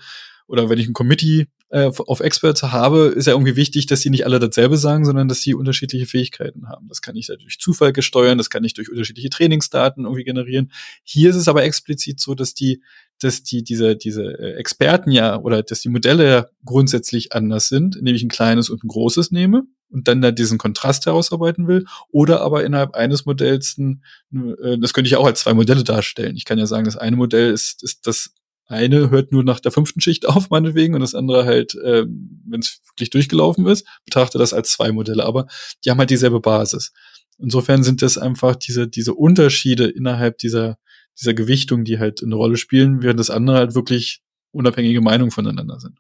oder 0.52 0.70
wenn 0.70 0.78
ich 0.78 0.88
ein 0.88 0.94
Committee 0.94 1.48
äh, 1.70 1.90
auf 2.08 2.20
Experts 2.20 2.62
habe, 2.62 3.06
ist 3.06 3.28
ja 3.28 3.34
irgendwie 3.34 3.56
wichtig, 3.56 3.86
dass 3.86 4.02
die 4.02 4.10
nicht 4.10 4.26
alle 4.26 4.38
dasselbe 4.38 4.76
sagen, 4.76 5.06
sondern 5.06 5.30
dass 5.30 5.40
sie 5.40 5.54
unterschiedliche 5.54 6.06
Fähigkeiten 6.06 6.68
haben. 6.68 6.90
Das 6.90 7.02
kann 7.02 7.16
ich 7.16 7.28
durch 7.28 7.58
Zufall 7.58 7.94
gesteuern, 7.94 8.38
das 8.38 8.50
kann 8.50 8.66
ich 8.66 8.74
durch 8.74 8.92
unterschiedliche 8.92 9.30
Trainingsdaten 9.30 10.04
irgendwie 10.04 10.26
generieren. 10.26 10.74
Hier 11.04 11.30
ist 11.30 11.38
es 11.38 11.48
aber 11.48 11.64
explizit 11.64 12.20
so, 12.20 12.36
dass 12.36 12.54
die, 12.54 12.84
dass 13.22 13.44
die, 13.44 13.64
diese, 13.64 13.96
diese 13.96 14.24
äh, 14.24 14.56
Experten 14.56 15.12
ja 15.12 15.40
oder 15.40 15.64
dass 15.64 15.80
die 15.80 15.90
Modelle 15.90 16.28
ja 16.28 16.46
grundsätzlich 16.66 17.32
anders 17.32 17.70
sind, 17.70 17.96
indem 17.96 18.16
ich 18.16 18.24
ein 18.24 18.30
kleines 18.30 18.70
und 18.70 18.84
ein 18.84 18.90
großes 18.90 19.32
nehme 19.32 19.64
und 19.90 20.10
dann 20.10 20.22
da 20.22 20.32
diesen 20.32 20.58
Kontrast 20.58 21.06
herausarbeiten 21.06 21.70
will, 21.70 21.86
oder 22.10 22.42
aber 22.42 22.66
innerhalb 22.66 22.96
eines 22.96 23.26
Modells, 23.26 23.78
äh, 23.78 24.78
das 24.78 24.92
könnte 24.94 25.08
ich 25.08 25.16
auch 25.16 25.26
als 25.26 25.40
zwei 25.40 25.54
Modelle 25.54 25.86
darstellen. 25.86 26.36
Ich 26.36 26.44
kann 26.44 26.60
ja 26.60 26.66
sagen, 26.66 26.84
das 26.84 26.98
eine 26.98 27.16
Modell 27.16 27.52
ist, 27.54 27.84
ist 27.84 28.06
das 28.06 28.34
eine 28.72 29.10
hört 29.10 29.32
nur 29.32 29.44
nach 29.44 29.60
der 29.60 29.72
fünften 29.72 30.02
Schicht 30.02 30.28
auf, 30.28 30.50
meinetwegen, 30.50 30.96
und 30.96 31.02
das 31.02 31.16
andere 31.16 31.46
halt, 31.46 31.76
äh, 31.76 32.06
wenn 32.06 32.60
es 32.60 32.82
wirklich 32.88 33.10
durchgelaufen 33.10 33.68
ist, 33.68 33.86
betrachte 34.06 34.38
das 34.38 34.54
als 34.54 34.72
zwei 34.72 34.92
Modelle, 34.92 35.26
aber 35.26 35.48
die 35.84 35.92
haben 35.92 36.00
halt 36.00 36.10
dieselbe 36.10 36.40
Basis. 36.40 36.92
Insofern 37.38 37.84
sind 37.84 38.02
das 38.02 38.18
einfach 38.18 38.56
diese, 38.56 38.88
diese 38.88 39.14
Unterschiede 39.14 39.88
innerhalb 39.88 40.38
dieser, 40.38 40.78
dieser 41.20 41.34
Gewichtung, 41.34 41.84
die 41.84 42.00
halt 42.00 42.24
eine 42.24 42.36
Rolle 42.36 42.58
spielen, 42.58 43.02
während 43.02 43.20
das 43.20 43.30
andere 43.30 43.58
halt 43.58 43.76
wirklich 43.76 44.22
unabhängige 44.52 45.02
Meinungen 45.02 45.32
voneinander 45.32 45.80
sind. 45.80 45.98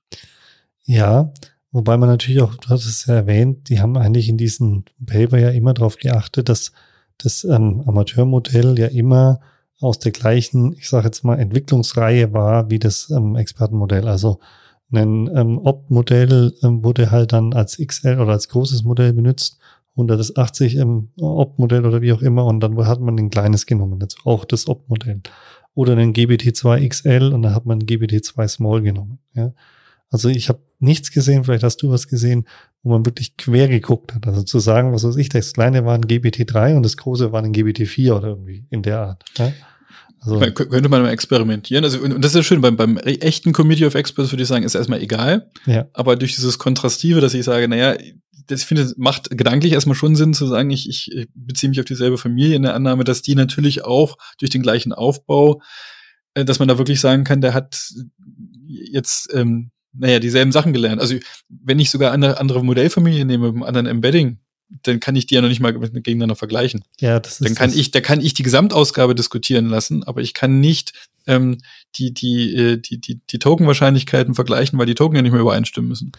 Ja, 0.85 1.33
wobei 1.71 1.97
man 1.97 2.09
natürlich 2.09 2.41
auch, 2.41 2.55
du 2.55 2.69
hast 2.69 2.85
es 2.85 3.05
ja 3.05 3.15
erwähnt, 3.15 3.69
die 3.69 3.79
haben 3.79 3.97
eigentlich 3.97 4.29
in 4.29 4.37
diesem 4.37 4.83
Paper 5.05 5.37
ja 5.37 5.49
immer 5.49 5.73
darauf 5.73 5.97
geachtet, 5.97 6.49
dass 6.49 6.71
das 7.17 7.43
ähm, 7.43 7.83
Amateurmodell 7.85 8.77
ja 8.79 8.87
immer 8.87 9.39
aus 9.81 9.99
der 9.99 10.11
gleichen, 10.11 10.73
ich 10.73 10.87
sage 10.87 11.05
jetzt 11.05 11.23
mal, 11.23 11.39
Entwicklungsreihe 11.39 12.33
war 12.33 12.69
wie 12.69 12.79
das 12.79 13.09
ähm, 13.09 13.35
Expertenmodell. 13.35 14.07
Also 14.07 14.39
ein 14.91 15.29
ähm, 15.35 15.57
Opt-Modell 15.57 16.53
ähm, 16.63 16.83
wurde 16.83 17.11
halt 17.11 17.33
dann 17.33 17.53
als 17.53 17.77
XL 17.77 18.19
oder 18.19 18.33
als 18.33 18.49
großes 18.49 18.83
Modell 18.83 19.13
benutzt, 19.13 19.57
180 19.95 20.77
ähm, 20.77 21.09
Opt-Modell 21.19 21.85
oder 21.85 22.01
wie 22.01 22.13
auch 22.13 22.21
immer, 22.21 22.45
und 22.45 22.59
dann 22.59 22.77
hat 22.85 23.01
man 23.01 23.17
ein 23.17 23.29
kleines 23.29 23.65
genommen, 23.65 23.99
dazu 23.99 24.17
auch 24.25 24.45
das 24.45 24.67
Opt-Modell. 24.67 25.21
Oder 25.73 25.95
ein 25.95 26.13
GBT2 26.13 26.87
XL 26.87 27.31
und 27.33 27.43
dann 27.43 27.55
hat 27.55 27.65
man 27.65 27.79
ein 27.79 27.85
GBT2 27.85 28.47
Small 28.47 28.81
genommen. 28.81 29.19
Ja. 29.33 29.53
Also 30.09 30.27
ich 30.27 30.49
habe 30.49 30.59
nichts 30.79 31.11
gesehen, 31.11 31.45
vielleicht 31.45 31.63
hast 31.63 31.77
du 31.77 31.89
was 31.89 32.09
gesehen, 32.09 32.45
wo 32.83 32.89
man 32.89 33.05
wirklich 33.05 33.37
quer 33.37 33.69
geguckt 33.69 34.13
hat. 34.13 34.27
Also 34.27 34.43
zu 34.43 34.59
sagen, 34.59 34.91
was 34.91 35.05
weiß 35.05 35.15
ich, 35.15 35.29
das 35.29 35.53
kleine 35.53 35.85
war 35.85 35.95
ein 35.95 36.03
GBT3 36.03 36.75
und 36.75 36.83
das 36.83 36.97
große 36.97 37.31
war 37.31 37.41
ein 37.41 37.53
GBT4 37.53 38.13
oder 38.13 38.27
irgendwie 38.29 38.65
in 38.69 38.83
der 38.83 38.99
Art. 38.99 39.23
Ja? 39.37 39.53
Also, 40.23 40.39
man, 40.39 40.53
könnte 40.53 40.87
man 40.87 41.01
mal 41.01 41.09
experimentieren. 41.09 41.83
Also, 41.83 41.99
und, 41.99 42.13
und 42.13 42.23
das 42.23 42.31
ist 42.31 42.35
ja 42.35 42.43
schön, 42.43 42.61
beim, 42.61 42.77
beim 42.77 42.97
echten 42.97 43.53
Committee 43.53 43.85
of 43.85 43.95
Experts 43.95 44.31
würde 44.31 44.43
ich 44.43 44.47
sagen, 44.47 44.63
ist 44.63 44.75
erstmal 44.75 45.01
egal. 45.01 45.49
Ja. 45.65 45.87
Aber 45.93 46.15
durch 46.15 46.35
dieses 46.35 46.59
Kontrastive, 46.59 47.21
dass 47.21 47.33
ich 47.33 47.43
sage, 47.43 47.67
naja, 47.67 47.97
das 48.47 48.61
ich 48.61 48.67
finde, 48.67 48.93
macht 48.97 49.35
gedanklich 49.35 49.73
erstmal 49.73 49.95
schon 49.95 50.15
Sinn 50.15 50.35
zu 50.35 50.45
sagen, 50.45 50.69
ich, 50.69 50.87
ich 50.87 51.27
beziehe 51.33 51.69
mich 51.69 51.79
auf 51.79 51.85
dieselbe 51.85 52.19
Familie 52.19 52.55
in 52.55 52.61
der 52.61 52.75
Annahme, 52.75 53.03
dass 53.03 53.23
die 53.23 53.33
natürlich 53.33 53.83
auch 53.83 54.15
durch 54.39 54.51
den 54.51 54.61
gleichen 54.61 54.93
Aufbau, 54.93 55.61
äh, 56.35 56.45
dass 56.45 56.59
man 56.59 56.67
da 56.67 56.77
wirklich 56.77 56.99
sagen 56.99 57.23
kann, 57.23 57.41
der 57.41 57.55
hat 57.55 57.81
jetzt, 58.67 59.33
ähm, 59.33 59.71
naja, 59.93 60.19
dieselben 60.19 60.51
Sachen 60.51 60.71
gelernt. 60.71 61.01
Also 61.01 61.15
wenn 61.49 61.79
ich 61.79 61.89
sogar 61.89 62.11
eine 62.11 62.39
andere 62.39 62.63
Modellfamilie 62.63 63.25
nehme 63.25 63.47
mit 63.47 63.55
einem 63.55 63.63
anderen 63.63 63.87
Embedding, 63.87 64.37
dann 64.83 64.99
kann 64.99 65.15
ich 65.15 65.25
die 65.25 65.35
ja 65.35 65.41
noch 65.41 65.49
nicht 65.49 65.59
mal 65.59 65.73
gegeneinander 65.73 66.35
vergleichen. 66.35 66.83
Ja, 66.99 67.19
das 67.19 67.33
ist 67.33 67.45
dann 67.45 67.55
kann 67.55 67.69
das. 67.69 67.79
ich, 67.79 67.91
da 67.91 68.01
kann 68.01 68.21
ich 68.21 68.33
die 68.33 68.43
Gesamtausgabe 68.43 69.15
diskutieren 69.15 69.67
lassen, 69.67 70.03
aber 70.03 70.21
ich 70.21 70.33
kann 70.33 70.59
nicht 70.59 70.93
ähm, 71.27 71.57
die, 71.95 72.13
die, 72.13 72.55
äh, 72.55 72.77
die, 72.77 72.99
die, 72.99 73.19
die 73.29 73.39
Token-Wahrscheinlichkeiten 73.39 74.33
vergleichen, 74.33 74.79
weil 74.79 74.85
die 74.85 74.95
Token 74.95 75.15
ja 75.15 75.21
nicht 75.21 75.33
mehr 75.33 75.41
übereinstimmen 75.41 75.89
müssen. 75.89 76.11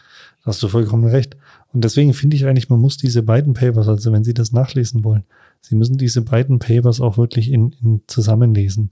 Hast 0.45 0.63
du 0.63 0.69
vollkommen 0.69 1.05
recht. 1.05 1.37
Und 1.73 1.83
deswegen 1.85 2.15
finde 2.15 2.37
ich 2.37 2.47
eigentlich, 2.47 2.69
man 2.69 2.81
muss 2.81 2.97
diese 2.97 3.23
beiden 3.23 3.55
Papers, 3.55 3.89
also 3.89 4.13
wenn 4.13 4.25
Sie 4.25 4.35
das 4.35 4.53
nachlesen 4.53 5.05
wollen, 5.05 5.25
Sie 5.61 5.75
müssen 5.75 5.97
diese 5.97 6.23
beiden 6.23 6.59
Papers 6.59 7.01
auch 7.01 7.17
wirklich 7.17 7.51
in, 7.51 7.75
in 7.83 8.03
zusammenlesen. 8.07 8.91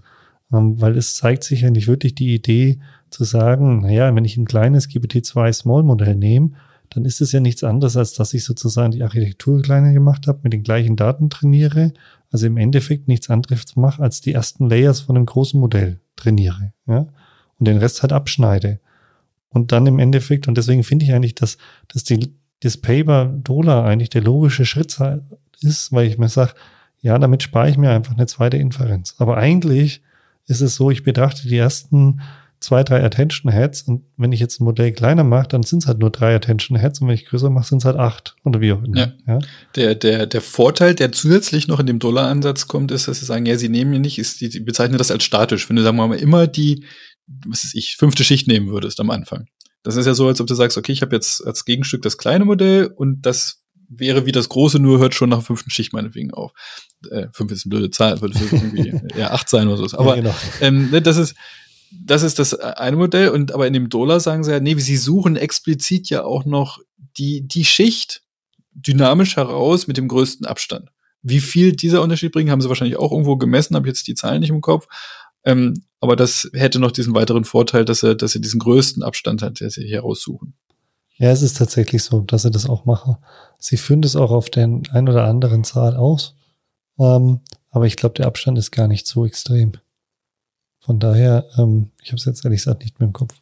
Ähm, 0.53 0.81
weil 0.81 0.97
es 0.97 1.15
zeigt 1.15 1.45
sich 1.45 1.65
eigentlich 1.65 1.87
wirklich 1.87 2.15
die 2.15 2.35
Idee 2.35 2.81
zu 3.11 3.25
sagen, 3.25 3.83
naja, 3.83 4.15
wenn 4.15 4.25
ich 4.25 4.37
ein 4.37 4.47
kleines 4.47 4.89
GPT-2 4.89 5.53
Small 5.53 5.83
Modell 5.83 6.17
nehme 6.17 6.53
dann 6.91 7.05
ist 7.05 7.21
es 7.21 7.33
ja 7.33 7.41
nichts 7.41 7.65
anderes, 7.65 7.97
als 7.97 8.13
dass 8.15 8.35
ich 8.35 8.45
sozusagen 8.45 8.91
die 8.91 9.03
Architektur 9.03 9.63
kleiner 9.63 9.93
gemacht 9.93 10.27
habe, 10.27 10.41
mit 10.43 10.53
den 10.53 10.63
gleichen 10.63 10.97
Daten 10.97 11.31
trainiere, 11.31 11.93
also 12.31 12.47
im 12.47 12.57
Endeffekt 12.57 13.09
nichts 13.09 13.31
anderes 13.31 13.77
mache, 13.77 14.03
als 14.03 14.21
die 14.21 14.33
ersten 14.33 14.69
Layers 14.69 15.01
von 15.01 15.17
einem 15.17 15.27
großen 15.27 15.59
Modell 15.59 16.01
trainiere, 16.17 16.73
ja, 16.87 17.07
und 17.59 17.69
den 17.69 17.79
Rest 17.79 18.03
halt 18.03 18.13
abschneide. 18.13 18.81
Und 19.49 19.73
dann 19.73 19.87
im 19.87 19.99
Endeffekt, 19.99 20.47
und 20.49 20.57
deswegen 20.57 20.85
finde 20.85 21.05
ich 21.05 21.13
eigentlich, 21.13 21.35
dass, 21.35 21.59
dass 21.89 22.05
die, 22.05 22.35
das 22.61 22.77
Paper 22.77 23.27
Dollar 23.27 23.85
eigentlich 23.85 24.11
der 24.11 24.23
logische 24.23 24.65
Schritt 24.65 24.97
ist, 25.61 25.93
weil 25.93 26.07
ich 26.07 26.19
mir 26.19 26.29
sage, 26.29 26.55
ja, 27.01 27.19
damit 27.19 27.43
spare 27.43 27.71
ich 27.71 27.79
mir 27.79 27.91
einfach 27.91 28.15
eine 28.15 28.27
zweite 28.27 28.59
Inferenz. 28.59 29.15
Aber 29.19 29.39
eigentlich 29.39 30.03
ist 30.47 30.61
es 30.61 30.77
so, 30.77 30.91
ich 30.91 31.03
betrachte 31.03 31.49
die 31.49 31.57
ersten 31.57 32.21
zwei, 32.61 32.85
drei 32.85 33.03
Attention 33.03 33.51
Heads 33.51 33.83
und 33.83 34.05
wenn 34.19 34.33
ich 34.33 34.41
jetzt 34.41 34.61
ein 34.61 34.65
Modell 34.65 34.93
kleiner 34.93 35.25
mache, 35.25 35.49
dann 35.49 35.63
sind 35.63 35.83
es 35.83 35.89
halt 35.89 35.99
nur 35.99 36.11
drei 36.11 36.35
Attention 36.35 36.79
Heads 36.79 37.01
und 37.01 37.09
wenn 37.09 37.15
ich 37.15 37.25
größer 37.25 37.49
mache, 37.49 37.67
sind 37.67 37.79
es 37.79 37.87
halt 37.87 37.97
acht 37.97 38.37
oder 38.45 38.61
wie 38.61 38.73
auch 38.73 38.83
immer. 38.83 38.99
Ja. 38.99 39.13
ja. 39.27 39.39
Der, 39.77 39.95
der, 39.95 40.27
der 40.27 40.41
Vorteil, 40.43 40.95
der 40.95 41.11
zusätzlich 41.11 41.69
noch 41.69 41.81
in 41.81 41.87
dem 41.87 41.99
Dollar-Ansatz 41.99 42.69
kommt, 42.69 42.91
ist, 42.91 43.09
dass 43.09 43.21
sie 43.21 43.25
sagen, 43.25 43.47
ja, 43.47 43.57
sie 43.57 43.71
nehmen 43.71 43.93
hier 43.93 44.01
nicht, 44.01 44.19
ist, 44.19 44.43
die, 44.43 44.51
die 44.51 44.61
bezeichnen 44.61 44.99
das 44.99 45.11
als 45.11 45.25
statisch. 45.25 45.69
Wenn 45.69 45.77
du, 45.77 45.83
sagen 45.83 45.97
wir 45.97 46.07
mal, 46.07 46.19
immer 46.19 46.47
die, 46.47 46.85
was 47.47 47.65
ist 47.65 47.75
ich, 47.75 47.97
fünfte 47.97 48.25
Schicht 48.25 48.47
nehmen 48.47 48.69
würdest 48.69 49.01
am 49.01 49.11
Anfang. 49.11 49.47
Das 49.83 49.97
ist 49.97 50.05
ja 50.05 50.13
so, 50.13 50.29
als 50.29 50.41
ob 50.43 50.47
du 50.47 50.55
sagst, 50.55 50.77
okay, 50.77 50.93
ich 50.93 51.01
habe 51.01 51.17
jetzt 51.17 51.47
als 51.47 51.65
Gegenstück 51.65 52.03
das 52.03 52.19
kleine 52.19 52.45
Modell 52.45 52.87
und 52.95 53.23
das 53.23 53.63
wäre 53.89 54.27
wie 54.27 54.33
das 54.33 54.51
große, 54.51 54.79
nur 54.79 54.99
hört 54.99 55.15
schon 55.15 55.31
nach 55.31 55.39
der 55.39 55.47
fünften 55.47 55.71
Schicht 55.71 55.95
meinetwegen 55.95 56.33
auf. 56.33 56.53
Äh, 57.11 57.29
fünf 57.33 57.51
ist 57.51 57.65
eine 57.65 57.71
blöde 57.71 57.91
Zahl, 57.91 58.21
würde 58.21 58.39
irgendwie 58.39 58.93
ja 59.19 59.31
acht 59.31 59.49
sein 59.49 59.67
oder 59.67 59.89
so. 59.89 59.99
Aber 59.99 60.17
ja, 60.17 60.23
genau. 60.23 60.35
ähm, 60.61 60.91
ne, 60.91 61.01
das 61.01 61.17
ist, 61.17 61.35
das 61.91 62.23
ist 62.23 62.39
das 62.39 62.55
eine 62.55 62.97
Modell 62.97 63.31
und 63.31 63.53
aber 63.53 63.67
in 63.67 63.73
dem 63.73 63.89
Dollar 63.89 64.21
sagen 64.21 64.45
sie 64.45 64.53
ja, 64.53 64.61
nee, 64.61 64.75
sie 64.75 64.97
suchen 64.97 65.37
explizit 65.37 66.09
ja 66.09 66.25
auch 66.25 66.45
noch 66.45 66.79
die, 67.19 67.47
die 67.47 67.65
Schicht 67.65 68.23
dynamisch 68.73 69.37
heraus 69.37 69.87
mit 69.87 69.97
dem 69.97 70.09
größten 70.09 70.47
Abstand. 70.47 70.91
Wie 71.23 71.41
viel 71.41 71.73
dieser 71.73 72.03
Unterschied 72.03 72.33
bringt, 72.33 72.51
haben 72.51 72.61
sie 72.61 72.69
wahrscheinlich 72.69 72.97
auch 72.97 73.13
irgendwo 73.13 73.37
gemessen, 73.37 73.77
habe 73.77 73.89
jetzt 73.89 74.07
die 74.07 74.15
Zahlen 74.15 74.41
nicht 74.41 74.51
im 74.51 74.61
Kopf. 74.61 74.87
Ähm, 75.45 75.83
aber 76.01 76.17
das 76.17 76.49
hätte 76.55 76.79
noch 76.79 76.93
diesen 76.93 77.15
weiteren 77.15 77.45
Vorteil, 77.45 77.85
dass 77.85 78.01
sie, 78.01 78.17
dass 78.17 78.33
sie 78.33 78.41
diesen 78.41 78.61
größten 78.61 79.03
Abstand 79.03 79.43
hat, 79.43 79.61
der 79.61 79.71
sie 79.71 79.85
hier 79.85 80.01
raussuchen. 80.01 80.55
Ja, 81.17 81.31
es 81.31 81.43
ist 81.43 81.59
tatsächlich 81.59 82.03
so, 82.03 82.21
dass 82.21 82.43
sie 82.43 82.51
das 82.51 82.69
auch 82.69 82.87
machen. 82.87 83.17
Sie 83.59 83.77
führen 83.77 84.01
das 84.01 84.17
auch 84.17 84.31
auf 84.31 84.49
den 84.49 84.89
ein 84.91 85.09
oder 85.09 85.25
anderen 85.27 85.65
Zahl 85.65 85.97
aus. 85.97 86.35
Ähm, 86.99 87.41
aber 87.71 87.87
ich 87.87 87.97
glaube, 87.97 88.15
der 88.15 88.27
Abstand 88.27 88.57
ist 88.59 88.71
gar 88.71 88.89
nicht 88.89 89.07
so 89.07 89.27
extrem. 89.27 89.73
Von 90.81 90.99
daher, 90.99 91.45
ähm, 91.59 91.91
ich 92.03 92.09
habe 92.09 92.17
es 92.17 92.25
jetzt 92.25 92.45
ehrlich 92.45 92.61
gesagt 92.61 92.83
nicht 92.83 92.99
mehr 92.99 93.07
im 93.07 93.13
Kopf. 93.13 93.35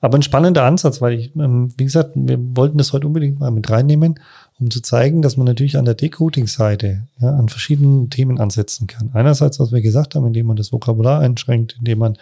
Aber 0.00 0.16
ein 0.16 0.22
spannender 0.22 0.64
Ansatz, 0.64 1.02
weil 1.02 1.12
ich, 1.18 1.36
ähm, 1.36 1.68
wie 1.76 1.84
gesagt, 1.84 2.12
wir 2.14 2.38
wollten 2.56 2.78
das 2.78 2.92
heute 2.92 3.06
unbedingt 3.06 3.38
mal 3.38 3.50
mit 3.50 3.68
reinnehmen, 3.68 4.18
um 4.58 4.70
zu 4.70 4.80
zeigen, 4.80 5.20
dass 5.20 5.36
man 5.36 5.46
natürlich 5.46 5.76
an 5.76 5.84
der 5.84 5.94
Decoding-Seite 5.94 7.06
ja, 7.20 7.28
an 7.36 7.48
verschiedenen 7.48 8.08
Themen 8.08 8.40
ansetzen 8.40 8.86
kann. 8.86 9.10
Einerseits, 9.12 9.60
was 9.60 9.72
wir 9.72 9.82
gesagt 9.82 10.14
haben, 10.14 10.26
indem 10.26 10.46
man 10.46 10.56
das 10.56 10.72
Vokabular 10.72 11.20
einschränkt, 11.20 11.76
indem 11.78 11.98
man 11.98 12.18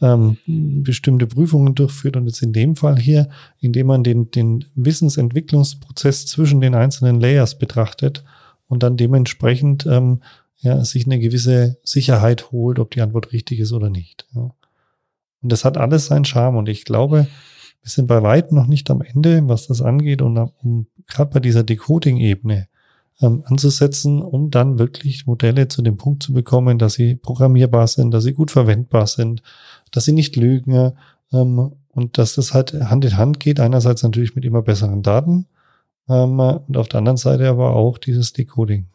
ähm, 0.00 0.38
bestimmte 0.46 1.26
Prüfungen 1.26 1.74
durchführt 1.74 2.16
und 2.16 2.26
jetzt 2.26 2.42
in 2.42 2.52
dem 2.52 2.74
Fall 2.74 2.98
hier, 2.98 3.28
indem 3.60 3.86
man 3.86 4.02
den, 4.02 4.30
den 4.30 4.64
Wissensentwicklungsprozess 4.74 6.26
zwischen 6.26 6.60
den 6.60 6.74
einzelnen 6.74 7.20
Layers 7.20 7.58
betrachtet 7.58 8.24
und 8.66 8.82
dann 8.82 8.96
dementsprechend 8.96 9.86
ähm, 9.86 10.20
ja, 10.60 10.84
sich 10.84 11.06
eine 11.06 11.18
gewisse 11.18 11.78
Sicherheit 11.82 12.52
holt, 12.52 12.78
ob 12.78 12.90
die 12.90 13.00
Antwort 13.00 13.32
richtig 13.32 13.60
ist 13.60 13.72
oder 13.72 13.90
nicht. 13.90 14.26
Ja. 14.34 14.54
Und 15.42 15.52
das 15.52 15.64
hat 15.64 15.78
alles 15.78 16.06
seinen 16.06 16.24
Charme 16.24 16.56
und 16.56 16.68
ich 16.68 16.84
glaube, 16.84 17.26
wir 17.82 17.90
sind 17.90 18.06
bei 18.06 18.22
weitem 18.22 18.56
noch 18.56 18.66
nicht 18.66 18.90
am 18.90 19.00
Ende, 19.00 19.48
was 19.48 19.66
das 19.66 19.80
angeht 19.80 20.20
und 20.20 20.36
um, 20.62 20.86
gerade 21.08 21.32
bei 21.32 21.40
dieser 21.40 21.62
Decoding-Ebene 21.62 22.68
ähm, 23.22 23.42
anzusetzen, 23.46 24.22
um 24.22 24.50
dann 24.50 24.78
wirklich 24.78 25.26
Modelle 25.26 25.68
zu 25.68 25.80
dem 25.80 25.96
Punkt 25.96 26.22
zu 26.22 26.34
bekommen, 26.34 26.78
dass 26.78 26.94
sie 26.94 27.16
programmierbar 27.16 27.86
sind, 27.86 28.10
dass 28.12 28.24
sie 28.24 28.34
gut 28.34 28.50
verwendbar 28.50 29.06
sind, 29.06 29.42
dass 29.90 30.04
sie 30.04 30.12
nicht 30.12 30.36
lügen 30.36 30.92
ähm, 31.32 31.72
und 31.88 32.18
dass 32.18 32.34
das 32.34 32.52
halt 32.52 32.74
Hand 32.74 33.04
in 33.04 33.16
Hand 33.16 33.40
geht. 33.40 33.60
Einerseits 33.60 34.02
natürlich 34.02 34.34
mit 34.34 34.44
immer 34.44 34.62
besseren 34.62 35.02
Daten 35.02 35.46
ähm, 36.08 36.38
und 36.38 36.76
auf 36.76 36.88
der 36.88 36.98
anderen 36.98 37.16
Seite 37.16 37.48
aber 37.48 37.74
auch 37.74 37.96
dieses 37.96 38.34
Decoding. 38.34 38.86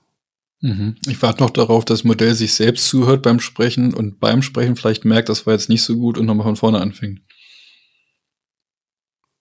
Mhm. 0.61 0.95
Ich 1.07 1.21
warte 1.21 1.43
noch 1.43 1.49
darauf, 1.49 1.85
dass 1.85 1.99
das 1.99 2.03
Modell 2.05 2.33
sich 2.33 2.53
selbst 2.53 2.87
zuhört 2.87 3.21
beim 3.21 3.39
Sprechen 3.39 3.93
und 3.93 4.19
beim 4.19 4.41
Sprechen 4.41 4.75
vielleicht 4.75 5.05
merkt, 5.05 5.29
das 5.29 5.45
war 5.45 5.53
jetzt 5.53 5.69
nicht 5.69 5.83
so 5.83 5.97
gut 5.97 6.17
und 6.17 6.25
nochmal 6.25 6.45
von 6.45 6.55
vorne 6.55 6.79
anfängt. 6.79 7.21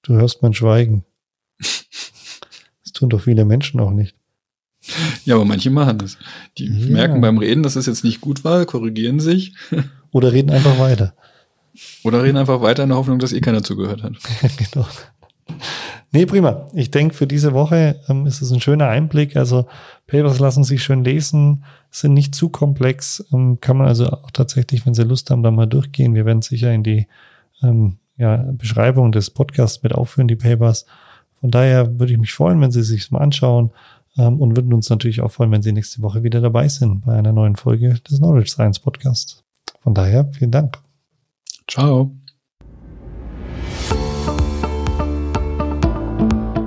Du 0.02 0.14
hörst 0.14 0.42
mein 0.42 0.54
Schweigen. 0.54 1.04
Das 2.84 3.00
tun 3.00 3.08
doch 3.08 3.22
viele 3.22 3.46
Menschen 3.46 3.80
auch 3.80 3.90
nicht. 3.90 4.14
Ja, 5.24 5.36
aber 5.36 5.44
manche 5.44 5.70
machen 5.70 5.98
das. 5.98 6.18
Die 6.58 6.66
ja. 6.66 6.86
merken 6.86 7.20
beim 7.20 7.38
Reden, 7.38 7.62
dass 7.62 7.76
es 7.76 7.86
jetzt 7.86 8.04
nicht 8.04 8.20
gut 8.20 8.44
war, 8.44 8.66
korrigieren 8.66 9.20
sich. 9.20 9.54
Oder 10.10 10.32
reden 10.32 10.50
einfach 10.50 10.78
weiter. 10.78 11.14
Oder 12.04 12.22
reden 12.22 12.36
einfach 12.36 12.60
weiter 12.60 12.84
in 12.84 12.90
der 12.90 12.98
Hoffnung, 12.98 13.18
dass 13.18 13.32
eh 13.32 13.40
keiner 13.40 13.62
zugehört 13.62 14.02
hat. 14.02 14.12
genau. 14.56 14.86
Nee, 16.14 16.26
prima. 16.26 16.68
Ich 16.74 16.92
denke, 16.92 17.12
für 17.12 17.26
diese 17.26 17.54
Woche 17.54 18.00
ähm, 18.08 18.24
ist 18.26 18.40
es 18.40 18.52
ein 18.52 18.60
schöner 18.60 18.86
Einblick. 18.86 19.34
Also 19.36 19.66
Papers 20.06 20.38
lassen 20.38 20.62
sich 20.62 20.84
schön 20.84 21.02
lesen, 21.02 21.64
sind 21.90 22.14
nicht 22.14 22.36
zu 22.36 22.50
komplex. 22.50 23.24
Ähm, 23.32 23.58
kann 23.60 23.76
man 23.76 23.88
also 23.88 24.06
auch 24.06 24.30
tatsächlich, 24.30 24.86
wenn 24.86 24.94
Sie 24.94 25.02
Lust 25.02 25.28
haben, 25.30 25.42
da 25.42 25.50
mal 25.50 25.66
durchgehen. 25.66 26.14
Wir 26.14 26.24
werden 26.24 26.40
sicher 26.40 26.72
in 26.72 26.84
die 26.84 27.08
ähm, 27.64 27.96
ja, 28.16 28.36
Beschreibung 28.52 29.10
des 29.10 29.30
Podcasts 29.30 29.82
mit 29.82 29.92
aufführen, 29.92 30.28
die 30.28 30.36
Papers. 30.36 30.86
Von 31.40 31.50
daher 31.50 31.98
würde 31.98 32.12
ich 32.12 32.18
mich 32.20 32.32
freuen, 32.32 32.60
wenn 32.60 32.70
Sie 32.70 32.84
sich 32.84 33.10
mal 33.10 33.18
anschauen 33.18 33.72
ähm, 34.16 34.40
und 34.40 34.54
würden 34.54 34.72
uns 34.72 34.88
natürlich 34.90 35.20
auch 35.20 35.32
freuen, 35.32 35.50
wenn 35.50 35.62
Sie 35.62 35.72
nächste 35.72 36.00
Woche 36.00 36.22
wieder 36.22 36.40
dabei 36.40 36.68
sind 36.68 37.04
bei 37.04 37.16
einer 37.16 37.32
neuen 37.32 37.56
Folge 37.56 37.98
des 38.08 38.18
Knowledge 38.18 38.50
Science 38.50 38.78
Podcasts. 38.78 39.42
Von 39.82 39.94
daher 39.94 40.30
vielen 40.32 40.52
Dank. 40.52 40.78
Ciao. 41.66 42.12